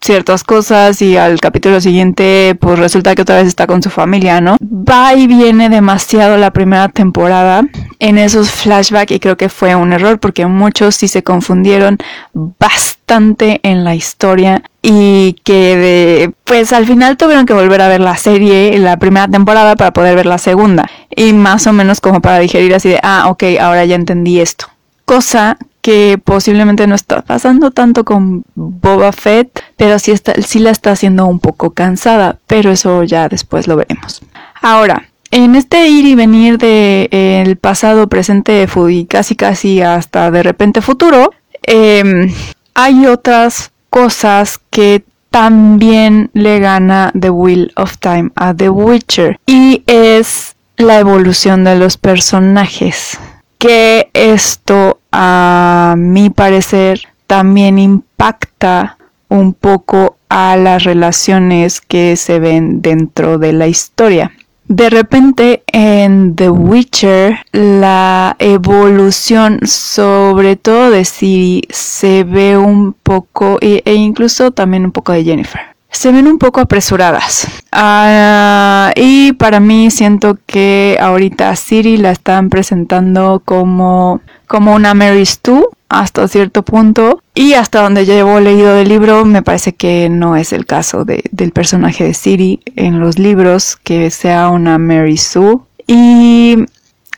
ciertas 0.00 0.44
cosas 0.44 1.02
y 1.02 1.16
al 1.16 1.40
capítulo 1.40 1.80
siguiente 1.80 2.56
pues 2.60 2.78
resulta 2.78 3.14
que 3.14 3.22
otra 3.22 3.36
vez 3.36 3.48
está 3.48 3.66
con 3.66 3.82
su 3.82 3.90
familia, 3.90 4.40
¿no? 4.40 4.56
Va 4.60 5.14
y 5.14 5.26
viene 5.26 5.68
demasiado 5.68 6.36
la 6.36 6.52
primera 6.52 6.88
temporada 6.88 7.62
en 7.98 8.18
esos 8.18 8.50
flashbacks 8.50 9.12
y 9.12 9.20
creo 9.20 9.36
que 9.36 9.48
fue 9.48 9.74
un 9.74 9.92
error 9.92 10.20
porque 10.20 10.46
muchos 10.46 10.94
sí 10.94 11.08
se 11.08 11.22
confundieron 11.22 11.98
bastante 12.32 13.60
en 13.62 13.84
la 13.84 13.94
historia 13.94 14.62
y 14.82 15.36
que 15.44 15.76
de, 15.76 16.32
pues 16.44 16.72
al 16.72 16.86
final 16.86 17.16
tuvieron 17.16 17.46
que 17.46 17.52
volver 17.52 17.82
a 17.82 17.88
ver 17.88 18.00
la 18.00 18.16
serie, 18.16 18.78
la 18.78 18.98
primera 18.98 19.26
temporada 19.26 19.74
para 19.74 19.92
poder 19.92 20.14
ver 20.14 20.26
la 20.26 20.38
segunda 20.38 20.88
y 21.14 21.32
más 21.32 21.66
o 21.66 21.72
menos 21.72 22.00
como 22.00 22.20
para 22.20 22.38
digerir 22.38 22.74
así 22.74 22.90
de, 22.90 23.00
ah, 23.02 23.26
ok, 23.28 23.42
ahora 23.60 23.84
ya 23.84 23.96
entendí 23.96 24.40
esto. 24.40 24.66
Cosa 25.04 25.58
que 25.86 26.18
posiblemente 26.18 26.88
no 26.88 26.96
está 26.96 27.22
pasando 27.22 27.70
tanto 27.70 28.04
con 28.04 28.42
Boba 28.56 29.12
Fett, 29.12 29.62
pero 29.76 30.00
sí, 30.00 30.12
la 30.58 30.70
está 30.72 30.90
haciendo 30.90 31.26
un 31.26 31.38
poco 31.38 31.74
cansada, 31.74 32.40
pero 32.48 32.72
eso 32.72 33.04
ya 33.04 33.28
después 33.28 33.68
lo 33.68 33.76
veremos. 33.76 34.20
Ahora, 34.60 35.08
en 35.30 35.54
este 35.54 35.86
ir 35.86 36.04
y 36.04 36.16
venir 36.16 36.58
de 36.58 37.08
eh, 37.12 37.44
el 37.46 37.54
pasado, 37.54 38.08
presente 38.08 38.66
y 38.90 39.04
casi 39.04 39.36
casi 39.36 39.80
hasta 39.80 40.32
de 40.32 40.42
repente 40.42 40.80
futuro, 40.80 41.32
em, 41.62 42.34
hay 42.74 43.06
otras 43.06 43.70
cosas 43.88 44.58
que 44.70 45.04
también 45.30 46.30
le 46.32 46.58
gana 46.58 47.12
The 47.16 47.30
Wheel 47.30 47.72
of 47.76 47.98
Time 47.98 48.32
a 48.34 48.52
The 48.52 48.70
Witcher 48.70 49.38
y 49.46 49.84
es 49.86 50.56
la 50.78 50.98
evolución 50.98 51.62
de 51.62 51.76
los 51.76 51.96
personajes 51.96 53.20
que 53.58 54.10
esto 54.12 55.00
a 55.12 55.94
mi 55.96 56.30
parecer 56.30 57.00
también 57.26 57.78
impacta 57.78 58.98
un 59.28 59.54
poco 59.54 60.16
a 60.28 60.56
las 60.56 60.84
relaciones 60.84 61.80
que 61.80 62.16
se 62.16 62.38
ven 62.38 62.82
dentro 62.82 63.38
de 63.38 63.52
la 63.52 63.66
historia. 63.66 64.32
De 64.68 64.90
repente 64.90 65.62
en 65.68 66.34
The 66.34 66.50
Witcher 66.50 67.38
la 67.52 68.34
evolución 68.40 69.60
sobre 69.64 70.56
todo 70.56 70.90
de 70.90 71.04
Siri 71.04 71.62
se 71.70 72.24
ve 72.24 72.58
un 72.58 72.92
poco 72.92 73.58
e, 73.60 73.82
e 73.84 73.94
incluso 73.94 74.50
también 74.50 74.84
un 74.84 74.90
poco 74.90 75.12
de 75.12 75.22
Jennifer 75.22 75.75
se 75.90 76.12
ven 76.12 76.26
un 76.26 76.38
poco 76.38 76.60
apresuradas. 76.60 77.48
Ah, 77.72 78.92
y 78.96 79.32
para 79.32 79.60
mí 79.60 79.90
siento 79.90 80.38
que 80.46 80.98
ahorita 81.00 81.54
Siri 81.56 81.96
la 81.96 82.10
están 82.10 82.50
presentando 82.50 83.42
como, 83.44 84.20
como 84.46 84.74
una 84.74 84.94
Mary 84.94 85.24
Stu 85.24 85.70
hasta 85.88 86.28
cierto 86.28 86.64
punto. 86.64 87.22
Y 87.34 87.54
hasta 87.54 87.82
donde 87.82 88.06
llevo 88.06 88.40
leído 88.40 88.74
del 88.74 88.88
libro, 88.88 89.24
me 89.24 89.42
parece 89.42 89.74
que 89.74 90.08
no 90.08 90.36
es 90.36 90.52
el 90.52 90.66
caso 90.66 91.04
del 91.04 91.52
personaje 91.52 92.04
de 92.04 92.14
Siri 92.14 92.60
en 92.76 93.00
los 93.00 93.18
libros, 93.18 93.76
que 93.82 94.10
sea 94.10 94.48
una 94.48 94.78
Mary 94.78 95.16
Sue. 95.16 95.58
Y 95.86 96.56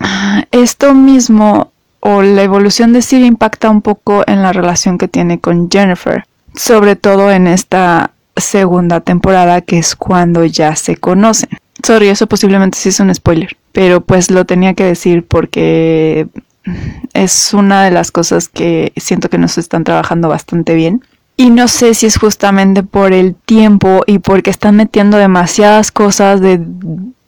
ah, 0.01 0.45
esto 0.51 0.95
mismo, 0.95 1.73
o 2.01 2.23
la 2.23 2.43
evolución 2.43 2.93
de 2.93 3.03
Siri 3.03 3.27
impacta 3.27 3.71
un 3.71 3.83
poco 3.83 4.23
en 4.27 4.43
la 4.43 4.53
relación 4.53 4.99
que 4.99 5.09
tiene 5.09 5.41
con 5.41 5.71
Jennifer. 5.71 6.25
Sobre 6.55 6.97
todo 6.97 7.31
en 7.31 7.47
esta 7.47 8.13
segunda 8.41 9.01
temporada, 9.01 9.61
que 9.61 9.79
es 9.79 9.97
cuando 9.97 10.45
ya 10.45 10.77
se 10.77 10.97
conocen. 10.97 11.51
Sorry, 11.85 12.09
eso 12.09 12.27
posiblemente 12.27 12.79
sí 12.79 12.89
es 12.89 13.01
un 13.01 13.15
spoiler, 13.15 13.57
pero 13.73 14.01
pues 14.01 14.31
lo 14.31 14.45
tenía 14.45 14.75
que 14.75 14.85
decir 14.85 15.25
porque 15.27 16.27
es 17.15 17.55
una 17.55 17.85
de 17.85 17.91
las 17.91 18.11
cosas 18.11 18.49
que 18.49 18.93
siento 18.97 19.31
que 19.31 19.39
nos 19.39 19.59
están 19.59 19.85
trabajando 19.85 20.29
bastante 20.29 20.75
bien. 20.75 21.03
Y 21.37 21.51
no 21.51 21.69
sé 21.69 21.95
si 21.95 22.07
es 22.07 22.19
justamente 22.19 22.83
por 22.83 23.13
el 23.13 23.37
tiempo 23.37 24.03
y 24.07 24.19
porque 24.19 24.51
están 24.51 24.75
metiendo 24.75 25.19
demasiadas 25.19 25.93
cosas 25.93 26.41
de 26.41 26.61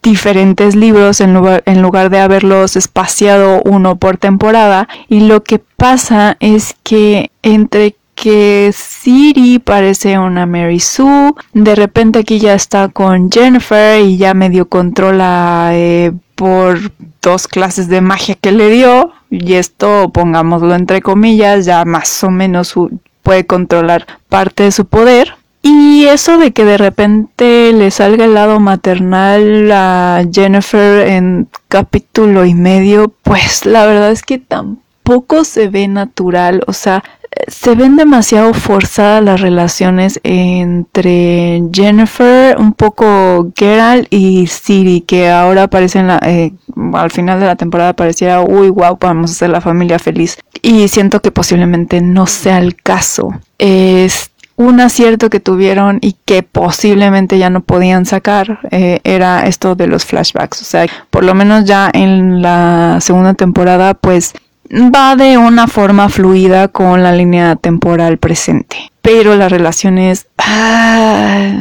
diferentes 0.03 0.75
libros 0.75 1.21
en 1.21 1.35
lugar, 1.35 1.63
en 1.67 1.81
lugar 1.81 2.11
de 2.11 2.19
haberlos 2.19 2.75
espaciado 2.75 3.63
uno 3.65 3.97
por 3.97 4.17
temporada. 4.17 4.89
Y 5.09 5.21
lo 5.21 5.45
que 5.45 5.61
pasa 5.61 6.37
es 6.41 6.75
que 6.83 7.31
entre 7.43 7.95
que 8.21 8.71
Siri 8.75 9.59
parece 9.59 10.19
una 10.19 10.45
Mary 10.45 10.79
Sue. 10.79 11.33
De 11.55 11.75
repente 11.75 12.19
aquí 12.19 12.39
ya 12.39 12.53
está 12.53 12.89
con 12.89 13.33
Jennifer 13.33 13.99
y 13.99 14.19
ya 14.19 14.35
medio 14.35 14.69
controla 14.69 15.71
eh, 15.73 16.13
por 16.35 16.79
dos 17.23 17.49
clases 17.49 17.89
de 17.89 18.03
magia 18.03 18.35
que 18.35 18.53
le 18.53 18.69
dio. 18.69 19.13
Y 19.31 19.55
esto, 19.55 20.11
pongámoslo 20.13 20.75
entre 20.75 21.01
comillas, 21.01 21.65
ya 21.65 21.87
más 21.87 22.23
o 22.23 22.31
menos 22.31 22.75
puede 23.23 23.47
controlar 23.47 24.07
parte 24.29 24.65
de 24.65 24.73
su 24.73 24.85
poder. 24.85 25.37
Y 25.63 26.05
eso 26.05 26.37
de 26.37 26.53
que 26.53 26.67
de 26.67 26.77
repente 26.77 27.73
le 27.73 27.91
salga 27.91 28.27
el 28.27 28.35
lado 28.35 28.61
maternal 28.61 29.73
a 29.73 30.25
Jennifer 30.31 31.09
en 31.09 31.49
capítulo 31.69 32.45
y 32.45 32.53
medio, 32.53 33.15
pues 33.23 33.65
la 33.65 33.87
verdad 33.87 34.11
es 34.11 34.23
que 34.23 34.37
tampoco 34.39 35.45
se 35.45 35.69
ve 35.69 35.89
natural. 35.89 36.63
O 36.67 36.75
sea, 36.75 37.03
se 37.47 37.75
ven 37.75 37.97
demasiado 37.97 38.53
forzadas 38.55 39.23
las 39.23 39.41
relaciones 39.41 40.21
entre 40.25 41.63
Jennifer, 41.73 42.57
un 42.59 42.73
poco 42.73 43.53
Geralt 43.57 44.07
y 44.11 44.47
Siri, 44.47 45.03
que 45.03 45.31
ahora 45.31 45.65
aparecen 45.65 46.09
la, 46.09 46.19
eh, 46.25 46.53
al 46.95 47.11
final 47.11 47.41
de 47.41 47.47
la 47.47 47.57
temporada 47.57 47.95
pareciera, 47.95 48.43
uy, 48.43 48.69
wow, 48.69 48.99
vamos 49.01 49.31
a 49.31 49.35
hacer 49.35 49.51
la 49.51 49.61
familia 49.61 49.99
feliz. 49.99 50.39
Y 50.63 50.89
siento 50.89 51.21
que 51.21 51.31
posiblemente 51.31 52.01
no 52.01 52.27
sea 52.27 52.59
el 52.59 52.77
caso. 52.77 53.31
Es 53.59 54.31
un 54.57 54.81
acierto 54.81 55.31
que 55.31 55.41
tuvieron 55.41 55.99
y 56.03 56.17
que 56.27 56.43
posiblemente 56.43 57.39
ya 57.39 57.49
no 57.49 57.63
podían 57.63 58.05
sacar 58.05 58.59
eh, 58.71 59.01
era 59.05 59.47
esto 59.47 59.75
de 59.75 59.87
los 59.87 60.05
flashbacks. 60.05 60.61
O 60.61 60.65
sea, 60.65 60.87
por 61.09 61.25
lo 61.25 61.35
menos 61.35 61.65
ya 61.65 61.91
en 61.93 62.43
la 62.43 62.99
segunda 63.01 63.33
temporada, 63.33 63.95
pues 63.95 64.35
va 64.71 65.17
de 65.17 65.37
una 65.37 65.67
forma 65.67 66.09
fluida 66.09 66.69
con 66.69 67.03
la 67.03 67.13
línea 67.13 67.57
temporal 67.57 68.19
presente, 68.19 68.93
pero 69.03 69.35
las 69.37 69.51
relaciones 69.51 70.27
ah, 70.39 71.53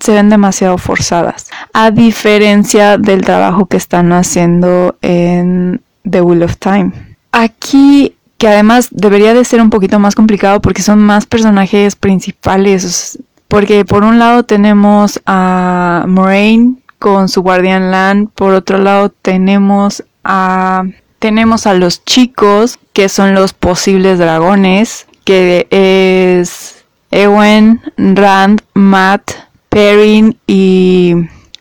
se 0.00 0.12
ven 0.12 0.30
demasiado 0.30 0.78
forzadas, 0.78 1.46
a 1.72 1.90
diferencia 1.90 2.98
del 2.98 3.22
trabajo 3.22 3.66
que 3.66 3.76
están 3.76 4.12
haciendo 4.12 4.96
en 5.02 5.82
The 6.08 6.22
Wheel 6.22 6.44
of 6.44 6.56
Time. 6.56 6.92
Aquí 7.32 8.14
que 8.38 8.48
además 8.48 8.88
debería 8.92 9.34
de 9.34 9.44
ser 9.44 9.60
un 9.60 9.68
poquito 9.68 9.98
más 9.98 10.14
complicado 10.14 10.62
porque 10.62 10.82
son 10.82 11.00
más 11.00 11.26
personajes 11.26 11.96
principales, 11.96 13.18
porque 13.48 13.84
por 13.84 14.04
un 14.04 14.20
lado 14.20 14.44
tenemos 14.44 15.20
a 15.26 16.04
Moraine 16.06 16.76
con 17.00 17.28
su 17.28 17.42
guardián 17.42 17.90
Land, 17.90 18.30
por 18.34 18.54
otro 18.54 18.78
lado 18.78 19.10
tenemos 19.10 20.04
a 20.22 20.84
tenemos 21.18 21.66
a 21.66 21.74
los 21.74 22.04
chicos, 22.04 22.78
que 22.92 23.08
son 23.08 23.34
los 23.34 23.52
posibles 23.52 24.18
dragones, 24.18 25.06
que 25.24 25.66
es 25.70 26.84
Ewen, 27.10 27.80
Rand, 27.96 28.62
Matt, 28.74 29.32
Perrin 29.68 30.38
y 30.46 31.14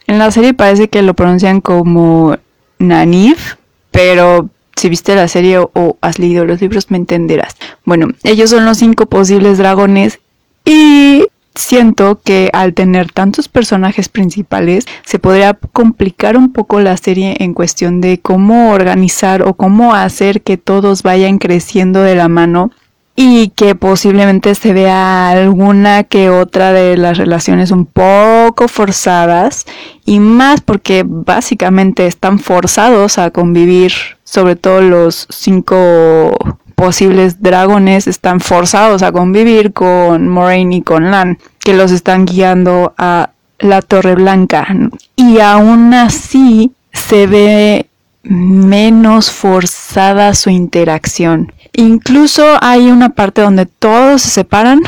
en 0.07 0.19
la 0.19 0.31
serie 0.31 0.53
parece 0.53 0.87
que 0.89 1.01
lo 1.01 1.13
pronuncian 1.13 1.61
como 1.61 2.37
Nanif, 2.79 3.55
pero 3.91 4.49
si 4.75 4.89
viste 4.89 5.15
la 5.15 5.27
serie 5.27 5.57
o 5.57 5.97
has 6.01 6.19
leído 6.19 6.45
los 6.45 6.61
libros 6.61 6.91
me 6.91 6.97
entenderás. 6.97 7.55
Bueno, 7.83 8.07
ellos 8.23 8.51
son 8.51 8.65
los 8.65 8.77
cinco 8.77 9.07
posibles 9.07 9.57
dragones 9.57 10.19
y 10.63 11.25
siento 11.57 12.19
que 12.23 12.49
al 12.53 12.73
tener 12.73 13.11
tantos 13.11 13.47
personajes 13.47 14.09
principales 14.09 14.85
se 15.03 15.19
podría 15.19 15.53
complicar 15.73 16.37
un 16.37 16.53
poco 16.53 16.79
la 16.79 16.95
serie 16.97 17.35
en 17.39 17.53
cuestión 17.53 18.01
de 18.01 18.19
cómo 18.19 18.71
organizar 18.71 19.41
o 19.41 19.55
cómo 19.55 19.93
hacer 19.93 20.41
que 20.41 20.57
todos 20.57 21.03
vayan 21.03 21.37
creciendo 21.39 22.01
de 22.01 22.15
la 22.15 22.27
mano 22.27 22.71
y 23.19 23.49
que 23.49 23.73
posiblemente 23.73 24.53
se 24.53 24.73
vea 24.73 25.29
alguna 25.29 26.03
que 26.03 26.29
otra 26.29 26.71
de 26.71 26.97
las 26.97 27.17
relaciones 27.17 27.71
un 27.71 27.87
poco 27.87 28.67
forzadas 28.67 29.65
y 30.05 30.19
más 30.19 30.61
porque 30.61 31.03
básicamente 31.03 32.05
están 32.05 32.37
forzados 32.37 33.17
a 33.17 33.31
convivir 33.31 33.91
sobre 34.23 34.55
todo 34.55 34.81
los 34.81 35.25
cinco 35.31 36.37
posibles 36.77 37.41
dragones 37.41 38.05
están 38.05 38.39
forzados 38.39 39.01
a 39.01 39.11
convivir 39.11 39.73
con 39.73 40.27
Moraine 40.27 40.75
y 40.75 40.81
con 40.83 41.09
Lan, 41.09 41.39
que 41.57 41.73
los 41.73 41.91
están 41.91 42.27
guiando 42.27 42.93
a 42.99 43.31
la 43.57 43.81
Torre 43.81 44.13
Blanca. 44.13 44.67
Y 45.15 45.39
aún 45.39 45.95
así 45.95 46.71
se 46.93 47.25
ve 47.25 47.87
menos 48.21 49.31
forzada 49.31 50.35
su 50.35 50.51
interacción. 50.51 51.51
Incluso 51.73 52.45
hay 52.61 52.91
una 52.91 53.09
parte 53.09 53.41
donde 53.41 53.65
todos 53.65 54.21
se 54.21 54.29
separan. 54.29 54.81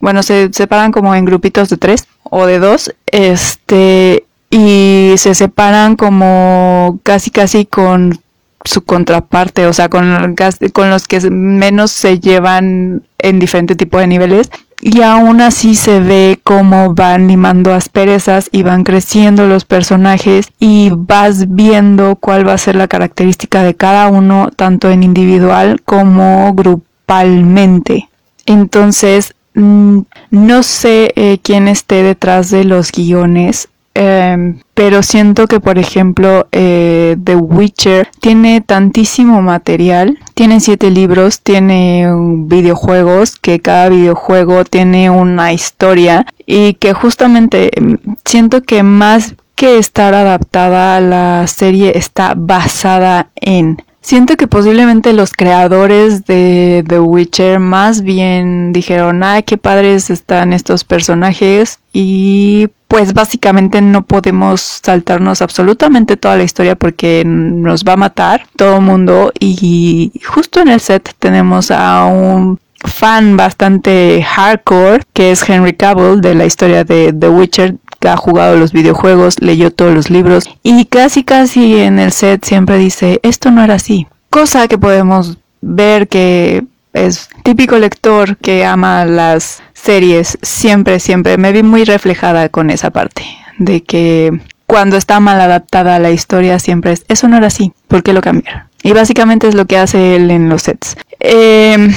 Bueno, 0.00 0.22
se 0.22 0.50
separan 0.52 0.92
como 0.92 1.14
en 1.14 1.24
grupitos 1.24 1.70
de 1.70 1.78
tres 1.78 2.06
o 2.24 2.44
de 2.44 2.58
dos. 2.58 2.94
Este. 3.06 4.26
Y 4.50 5.14
se 5.16 5.34
separan 5.34 5.96
como 5.96 6.98
casi 7.04 7.30
casi 7.30 7.64
con 7.64 8.20
su 8.64 8.82
contraparte, 8.82 9.66
o 9.66 9.72
sea, 9.72 9.88
con, 9.88 10.36
con 10.72 10.90
los 10.90 11.06
que 11.06 11.20
menos 11.30 11.90
se 11.90 12.20
llevan 12.20 13.02
en 13.18 13.38
diferente 13.38 13.76
tipo 13.76 13.98
de 13.98 14.06
niveles. 14.06 14.50
Y 14.84 15.02
aún 15.02 15.40
así 15.40 15.76
se 15.76 16.00
ve 16.00 16.40
cómo 16.42 16.92
van 16.92 17.28
limando 17.28 17.72
asperezas 17.72 18.48
y 18.50 18.64
van 18.64 18.82
creciendo 18.82 19.46
los 19.46 19.64
personajes 19.64 20.48
y 20.58 20.90
vas 20.92 21.54
viendo 21.54 22.16
cuál 22.16 22.48
va 22.48 22.54
a 22.54 22.58
ser 22.58 22.74
la 22.74 22.88
característica 22.88 23.62
de 23.62 23.76
cada 23.76 24.08
uno, 24.08 24.50
tanto 24.54 24.90
en 24.90 25.04
individual 25.04 25.80
como 25.84 26.52
grupalmente. 26.52 28.08
Entonces, 28.44 29.36
mm, 29.54 30.00
no 30.30 30.62
sé 30.64 31.12
eh, 31.14 31.38
quién 31.40 31.68
esté 31.68 32.02
detrás 32.02 32.50
de 32.50 32.64
los 32.64 32.90
guiones 32.90 33.68
Em, 33.94 34.60
pero 34.74 35.02
siento 35.02 35.46
que, 35.46 35.60
por 35.60 35.78
ejemplo, 35.78 36.48
eh, 36.52 37.16
The 37.22 37.36
Witcher 37.36 38.08
tiene 38.20 38.60
tantísimo 38.60 39.42
material. 39.42 40.18
Tiene 40.34 40.60
siete 40.60 40.90
libros, 40.90 41.40
tiene 41.42 42.08
videojuegos, 42.46 43.36
que 43.36 43.60
cada 43.60 43.90
videojuego 43.90 44.64
tiene 44.64 45.10
una 45.10 45.52
historia 45.52 46.26
y 46.46 46.74
que 46.74 46.94
justamente 46.94 47.70
em, 47.78 47.98
siento 48.24 48.62
que 48.62 48.82
más 48.82 49.34
que 49.54 49.78
estar 49.78 50.14
adaptada 50.14 50.96
a 50.96 51.00
la 51.00 51.46
serie 51.46 51.96
está 51.96 52.34
basada 52.36 53.30
en 53.36 53.82
Siento 54.02 54.36
que 54.36 54.48
posiblemente 54.48 55.12
los 55.12 55.32
creadores 55.32 56.26
de 56.26 56.84
The 56.88 56.98
Witcher 56.98 57.60
más 57.60 58.02
bien 58.02 58.72
dijeron, 58.72 59.22
ay, 59.22 59.44
qué 59.44 59.56
padres 59.56 60.10
están 60.10 60.52
estos 60.52 60.82
personajes 60.82 61.78
y 61.92 62.68
pues 62.92 63.14
básicamente 63.14 63.80
no 63.80 64.02
podemos 64.02 64.80
saltarnos 64.82 65.40
absolutamente 65.40 66.18
toda 66.18 66.36
la 66.36 66.42
historia 66.42 66.76
porque 66.76 67.22
nos 67.24 67.84
va 67.84 67.94
a 67.94 67.96
matar 67.96 68.46
todo 68.54 68.76
el 68.76 68.82
mundo 68.82 69.32
y 69.40 70.12
justo 70.26 70.60
en 70.60 70.68
el 70.68 70.78
set 70.78 71.14
tenemos 71.18 71.70
a 71.70 72.04
un 72.04 72.60
fan 72.84 73.38
bastante 73.38 74.22
hardcore 74.22 75.04
que 75.14 75.30
es 75.30 75.48
Henry 75.48 75.72
Cavill 75.72 76.20
de 76.20 76.34
la 76.34 76.44
historia 76.44 76.84
de 76.84 77.14
The 77.18 77.30
Witcher 77.30 77.76
ha 78.06 78.18
jugado 78.18 78.58
los 78.58 78.72
videojuegos, 78.72 79.40
leyó 79.40 79.70
todos 79.70 79.94
los 79.94 80.10
libros 80.10 80.44
y 80.62 80.84
casi 80.84 81.24
casi 81.24 81.78
en 81.78 81.98
el 81.98 82.12
set 82.12 82.44
siempre 82.44 82.76
dice, 82.76 83.20
esto 83.22 83.50
no 83.50 83.64
era 83.64 83.76
así. 83.76 84.06
Cosa 84.28 84.68
que 84.68 84.76
podemos 84.76 85.38
ver 85.62 86.08
que 86.08 86.62
es 86.92 87.30
típico 87.42 87.78
lector 87.78 88.36
que 88.36 88.66
ama 88.66 89.06
las 89.06 89.62
series, 89.82 90.38
siempre, 90.42 91.00
siempre 91.00 91.36
me 91.38 91.52
vi 91.52 91.62
muy 91.62 91.84
reflejada 91.84 92.48
con 92.48 92.70
esa 92.70 92.90
parte, 92.90 93.24
de 93.58 93.82
que 93.82 94.40
cuando 94.66 94.96
está 94.96 95.20
mal 95.20 95.40
adaptada 95.40 95.98
la 95.98 96.10
historia 96.10 96.58
siempre 96.58 96.92
es, 96.92 97.04
eso 97.08 97.28
no 97.28 97.36
era 97.36 97.48
así, 97.48 97.72
¿por 97.88 98.02
qué 98.02 98.12
lo 98.12 98.20
cambiaron? 98.20 98.62
Y 98.82 98.92
básicamente 98.92 99.48
es 99.48 99.54
lo 99.54 99.66
que 99.66 99.78
hace 99.78 100.16
él 100.16 100.30
en 100.30 100.48
los 100.48 100.62
sets. 100.62 100.96
Eh, 101.20 101.90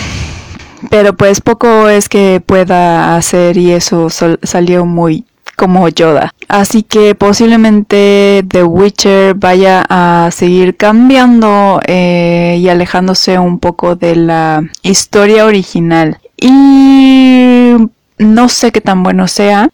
pero 0.89 1.15
pues 1.15 1.41
poco 1.41 1.89
es 1.89 2.10
que 2.10 2.41
pueda 2.45 3.15
hacer 3.15 3.58
y 3.58 3.71
eso 3.71 4.10
salió 4.10 4.86
muy 4.86 5.26
como 5.56 5.88
Yoda. 5.88 6.34
Así 6.48 6.84
que 6.84 7.15
posiblemente 7.15 8.43
The 8.48 8.63
Witcher 8.63 9.36
vaya 9.36 9.86
a 9.89 10.30
seguir 10.32 10.76
cambiando 10.76 11.80
eh, 11.88 12.58
y 12.60 12.69
alejándose 12.69 13.39
un 13.39 13.60
poco 13.60 13.95
de 13.95 14.15
la 14.15 14.63
historia 14.84 15.45
original. 15.45 16.19
Y 16.38 17.76
no 18.17 18.50
sé 18.50 18.71
qué 18.71 18.82
tan 18.82 19.04
bueno 19.04 19.28
sea. 19.28 19.69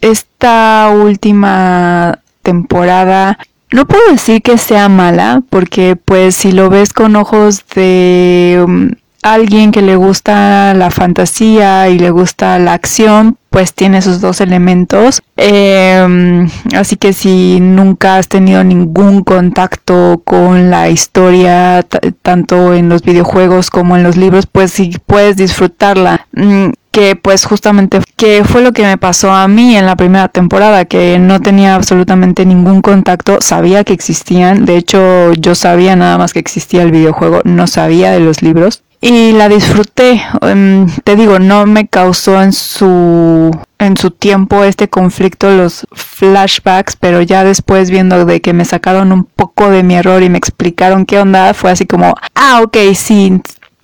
esta 0.00 0.90
última 0.94 2.18
temporada 2.42 3.38
no 3.72 3.86
puedo 3.86 4.10
decir 4.10 4.42
que 4.42 4.58
sea 4.58 4.88
mala, 4.88 5.42
porque 5.48 5.94
pues 5.96 6.34
si 6.34 6.50
lo 6.52 6.70
ves 6.70 6.92
con 6.92 7.14
ojos 7.14 7.64
de 7.74 8.62
um, 8.66 8.90
alguien 9.22 9.72
que 9.72 9.82
le 9.82 9.96
gusta 9.96 10.74
la 10.74 10.90
fantasía 10.90 11.88
y 11.88 11.98
le 11.98 12.10
gusta 12.10 12.58
la 12.58 12.72
acción, 12.72 13.36
pues 13.50 13.74
tiene 13.74 13.98
esos 13.98 14.20
dos 14.20 14.40
elementos. 14.40 15.20
Em, 15.36 16.48
así 16.74 16.96
que 16.96 17.12
si 17.12 17.58
nunca 17.60 18.16
has 18.16 18.28
tenido 18.28 18.62
ningún 18.64 19.22
contacto 19.22 20.22
con 20.24 20.70
la 20.70 20.88
historia, 20.88 21.84
tanto 22.22 22.74
en 22.74 22.88
los 22.88 23.02
videojuegos 23.02 23.70
como 23.70 23.96
en 23.96 24.04
los 24.04 24.16
libros, 24.16 24.46
pues 24.46 24.72
sí 24.72 24.96
puedes 25.06 25.36
disfrutarla. 25.36 26.26
Mm, 26.32 26.70
que 26.90 27.14
pues 27.14 27.44
justamente 27.44 28.00
que 28.16 28.42
fue 28.44 28.62
lo 28.62 28.72
que 28.72 28.82
me 28.82 28.98
pasó 28.98 29.32
a 29.32 29.46
mí 29.46 29.76
en 29.76 29.86
la 29.86 29.94
primera 29.94 30.28
temporada, 30.28 30.84
que 30.86 31.20
no 31.20 31.40
tenía 31.40 31.76
absolutamente 31.76 32.44
ningún 32.44 32.82
contacto, 32.82 33.40
sabía 33.40 33.84
que 33.84 33.92
existían, 33.92 34.64
de 34.64 34.76
hecho 34.76 35.32
yo 35.34 35.54
sabía 35.54 35.94
nada 35.94 36.18
más 36.18 36.32
que 36.32 36.40
existía 36.40 36.82
el 36.82 36.90
videojuego, 36.90 37.42
no 37.44 37.68
sabía 37.68 38.10
de 38.10 38.18
los 38.18 38.42
libros 38.42 38.82
y 39.00 39.32
la 39.32 39.48
disfruté. 39.48 40.22
Em, 40.42 40.86
te 41.04 41.16
digo, 41.16 41.38
no 41.38 41.66
me 41.66 41.88
causó 41.88 42.42
en 42.42 42.52
su 42.52 43.50
en 43.78 43.96
su 43.96 44.10
tiempo 44.10 44.62
este 44.62 44.88
conflicto 44.88 45.50
los 45.50 45.86
flashbacks, 45.92 46.96
pero 46.96 47.22
ya 47.22 47.44
después 47.44 47.90
viendo 47.90 48.26
de 48.26 48.42
que 48.42 48.52
me 48.52 48.66
sacaron 48.66 49.10
un 49.10 49.24
poco 49.24 49.70
de 49.70 49.82
mi 49.82 49.94
error 49.94 50.22
y 50.22 50.28
me 50.28 50.36
explicaron 50.36 51.06
qué 51.06 51.18
onda, 51.18 51.54
fue 51.54 51.70
así 51.70 51.86
como, 51.86 52.14
ah, 52.34 52.60
ok, 52.62 52.76
sí, 52.94 53.40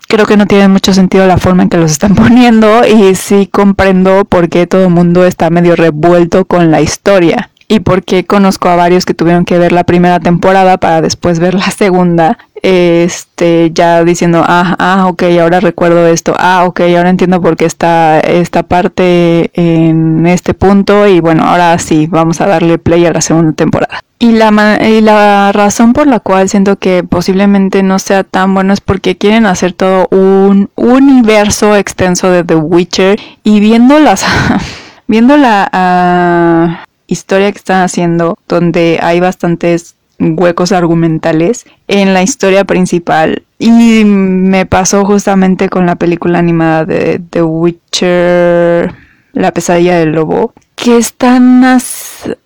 creo 0.07 0.27
que 0.27 0.37
no 0.37 0.47
tiene 0.47 0.69
mucho 0.69 0.93
sentido 0.93 1.27
la 1.27 1.39
forma 1.39 1.63
en 1.63 1.71
que 1.71 1.79
los 1.79 1.93
están 1.93 2.15
poniendo 2.15 2.87
y 2.87 3.15
sí 3.15 3.49
comprendo 3.51 4.27
por 4.27 4.51
qué 4.51 4.67
todo 4.67 4.85
el 4.85 4.91
mundo 4.91 5.25
está 5.25 5.49
medio 5.49 5.77
revuelto 5.77 6.45
con 6.45 6.71
la 6.71 6.83
historia 6.83 7.51
y 7.69 7.81
porque 7.81 8.25
conozco 8.25 8.69
a 8.69 8.77
varios 8.77 9.05
que 9.05 9.15
tuvieron 9.15 9.45
que 9.45 9.59
ver 9.59 9.73
la 9.73 9.85
primera 9.85 10.21
temporada 10.21 10.79
para 10.79 11.01
después 11.01 11.39
ver 11.39 11.55
la 11.55 11.71
segunda, 11.71 12.39
este, 12.63 13.71
ya 13.73 14.05
diciendo, 14.05 14.45
ah, 14.47 14.77
ah, 14.79 15.07
ok, 15.09 15.25
ahora 15.41 15.61
recuerdo 15.61 16.07
esto, 16.07 16.35
ah, 16.39 16.65
ok, 16.65 16.81
ahora 16.97 17.11
entiendo 17.11 17.41
por 17.41 17.57
qué 17.57 17.65
está 17.65 18.21
esta 18.21 18.63
parte 18.63 19.51
en 19.55 20.27
este 20.27 20.55
punto 20.55 21.07
y 21.07 21.21
bueno, 21.21 21.45
ahora 21.45 21.79
sí, 21.79 22.07
vamos 22.07 22.41
a 22.41 22.47
darle 22.47 22.79
play 22.79 23.05
a 23.07 23.13
la 23.13 23.21
segunda 23.21 23.53
temporada. 23.53 24.01
Y 24.19 24.33
la, 24.33 24.79
y 24.89 25.03
la 25.03 25.53
razón 25.53 25.93
por 25.93 26.07
la 26.07 26.21
cual 26.21 26.49
siento 26.49 26.77
que 26.77 27.05
posiblemente 27.05 27.83
no 27.83 27.99
sea 27.99 28.25
tan 28.25 28.55
bueno 28.55 28.73
es 28.73 28.81
porque 28.81 29.19
quieren 29.19 29.45
hacer 29.45 29.75
todo 29.75 30.09
un 30.11 30.71
universo 30.75 31.77
extenso 31.77 32.31
de 32.31 32.43
The 32.43 32.57
Witcher 32.57 33.21
y 33.43 33.61
viendo 33.61 33.99
las... 33.99 34.25
viendo 35.07 35.37
la, 35.37 36.87
historia 37.07 37.51
que 37.53 37.59
están 37.59 37.83
haciendo, 37.83 38.39
donde 38.49 38.99
hay 39.03 39.21
bastantes 39.21 39.97
huecos 40.19 40.73
argumentales 40.73 41.67
en 41.89 42.15
la 42.15 42.23
historia 42.23 42.65
principal. 42.65 43.45
Y 43.59 44.05
me 44.05 44.67
pasó 44.67 45.05
justamente 45.05 45.69
con 45.69 45.87
la 45.87 45.97
película 45.97 46.39
animada 46.39 46.85
de 46.85 47.21
The 47.31 47.43
Witcher, 47.43 48.95
La 49.33 49.53
pesadilla 49.53 49.99
del 49.99 50.13
lobo, 50.13 50.53
que 50.75 50.99
están, 50.99 51.63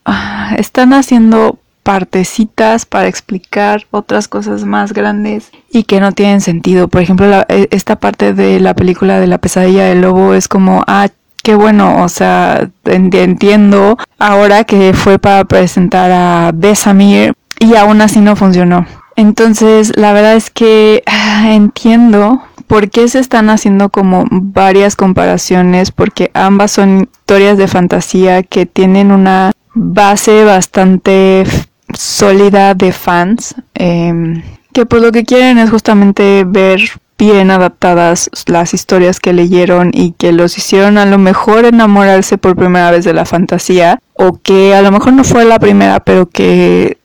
ah, 0.05 0.55
están 0.57 0.93
haciendo 0.93 1.59
partecitas 1.83 2.85
para 2.85 3.09
explicar 3.09 3.87
otras 3.91 4.29
cosas 4.29 4.65
más 4.65 4.93
grandes 4.93 5.51
y 5.73 5.85
que 5.85 6.01
no 6.01 6.13
tienen 6.13 6.41
sentido. 6.41 6.89
Por 6.89 7.01
ejemplo, 7.01 7.27
e, 7.49 7.69
esta 7.71 7.97
parte 7.97 8.33
de 8.33 8.61
la 8.61 8.75
película 8.75 9.19
de 9.19 9.27
la 9.27 9.39
pesadilla 9.39 9.87
del 9.87 10.03
lobo 10.03 10.35
es 10.35 10.47
como, 10.47 10.85
ah, 10.87 11.09
qué 11.43 11.55
bueno, 11.55 12.03
o 12.03 12.09
sea, 12.09 12.71
entiendo 12.85 13.97
ahora 14.19 14.65
que 14.65 14.93
fue 14.95 15.19
para 15.19 15.45
presentar 15.45 16.11
a 16.11 16.53
Besamir 16.55 17.35
y 17.59 17.75
aún 17.77 18.01
así 18.01 18.21
no 18.21 18.37
funcionó. 18.37 18.87
Entonces, 19.17 19.93
la 19.97 20.13
verdad 20.13 20.35
es 20.37 20.51
que 20.51 21.03
ah, 21.07 21.53
entiendo 21.53 22.43
por 22.67 22.89
qué 22.89 23.09
se 23.09 23.19
están 23.19 23.51
haciendo 23.51 23.89
como 23.89 24.25
varias 24.31 24.97
comparaciones, 24.97 25.91
porque 25.91 26.31
ambas 26.35 26.71
son 26.71 27.09
historias 27.13 27.59
de 27.59 27.69
fantasía 27.69 28.43
que 28.45 28.65
tienen 28.65 29.11
una 29.11 29.53
base 29.75 30.45
bastante 30.45 31.45
sólida 31.93 32.75
de 32.75 32.93
fans, 32.93 33.57
em, 33.75 34.43
que 34.73 34.87
pues 34.87 35.03
lo 35.03 35.11
que 35.11 35.25
quieren 35.25 35.59
es 35.59 35.69
justamente 35.71 36.45
ver 36.47 36.81
bien 37.21 37.51
adaptadas 37.51 38.31
las 38.47 38.73
historias 38.73 39.21
que 39.21 39.35
leyeron 39.35 39.91
y 39.93 40.13
que 40.13 40.33
los 40.33 40.57
hicieron 40.57 40.97
a 40.97 41.05
lo 41.05 41.19
mejor 41.19 41.67
enamorarse 41.67 42.39
por 42.39 42.57
primera 42.57 42.91
vez 42.91 43.05
de 43.05 43.13
la 43.13 43.27
fantasía 43.27 44.01
o 44.15 44.41
que 44.43 44.75
a 44.75 44.81
lo 44.81 44.91
mejor 44.91 45.13
no 45.13 45.23
fue 45.23 45.45
la 45.45 45.59
primera 45.59 46.01
pero 46.01 46.31
que 46.31 46.97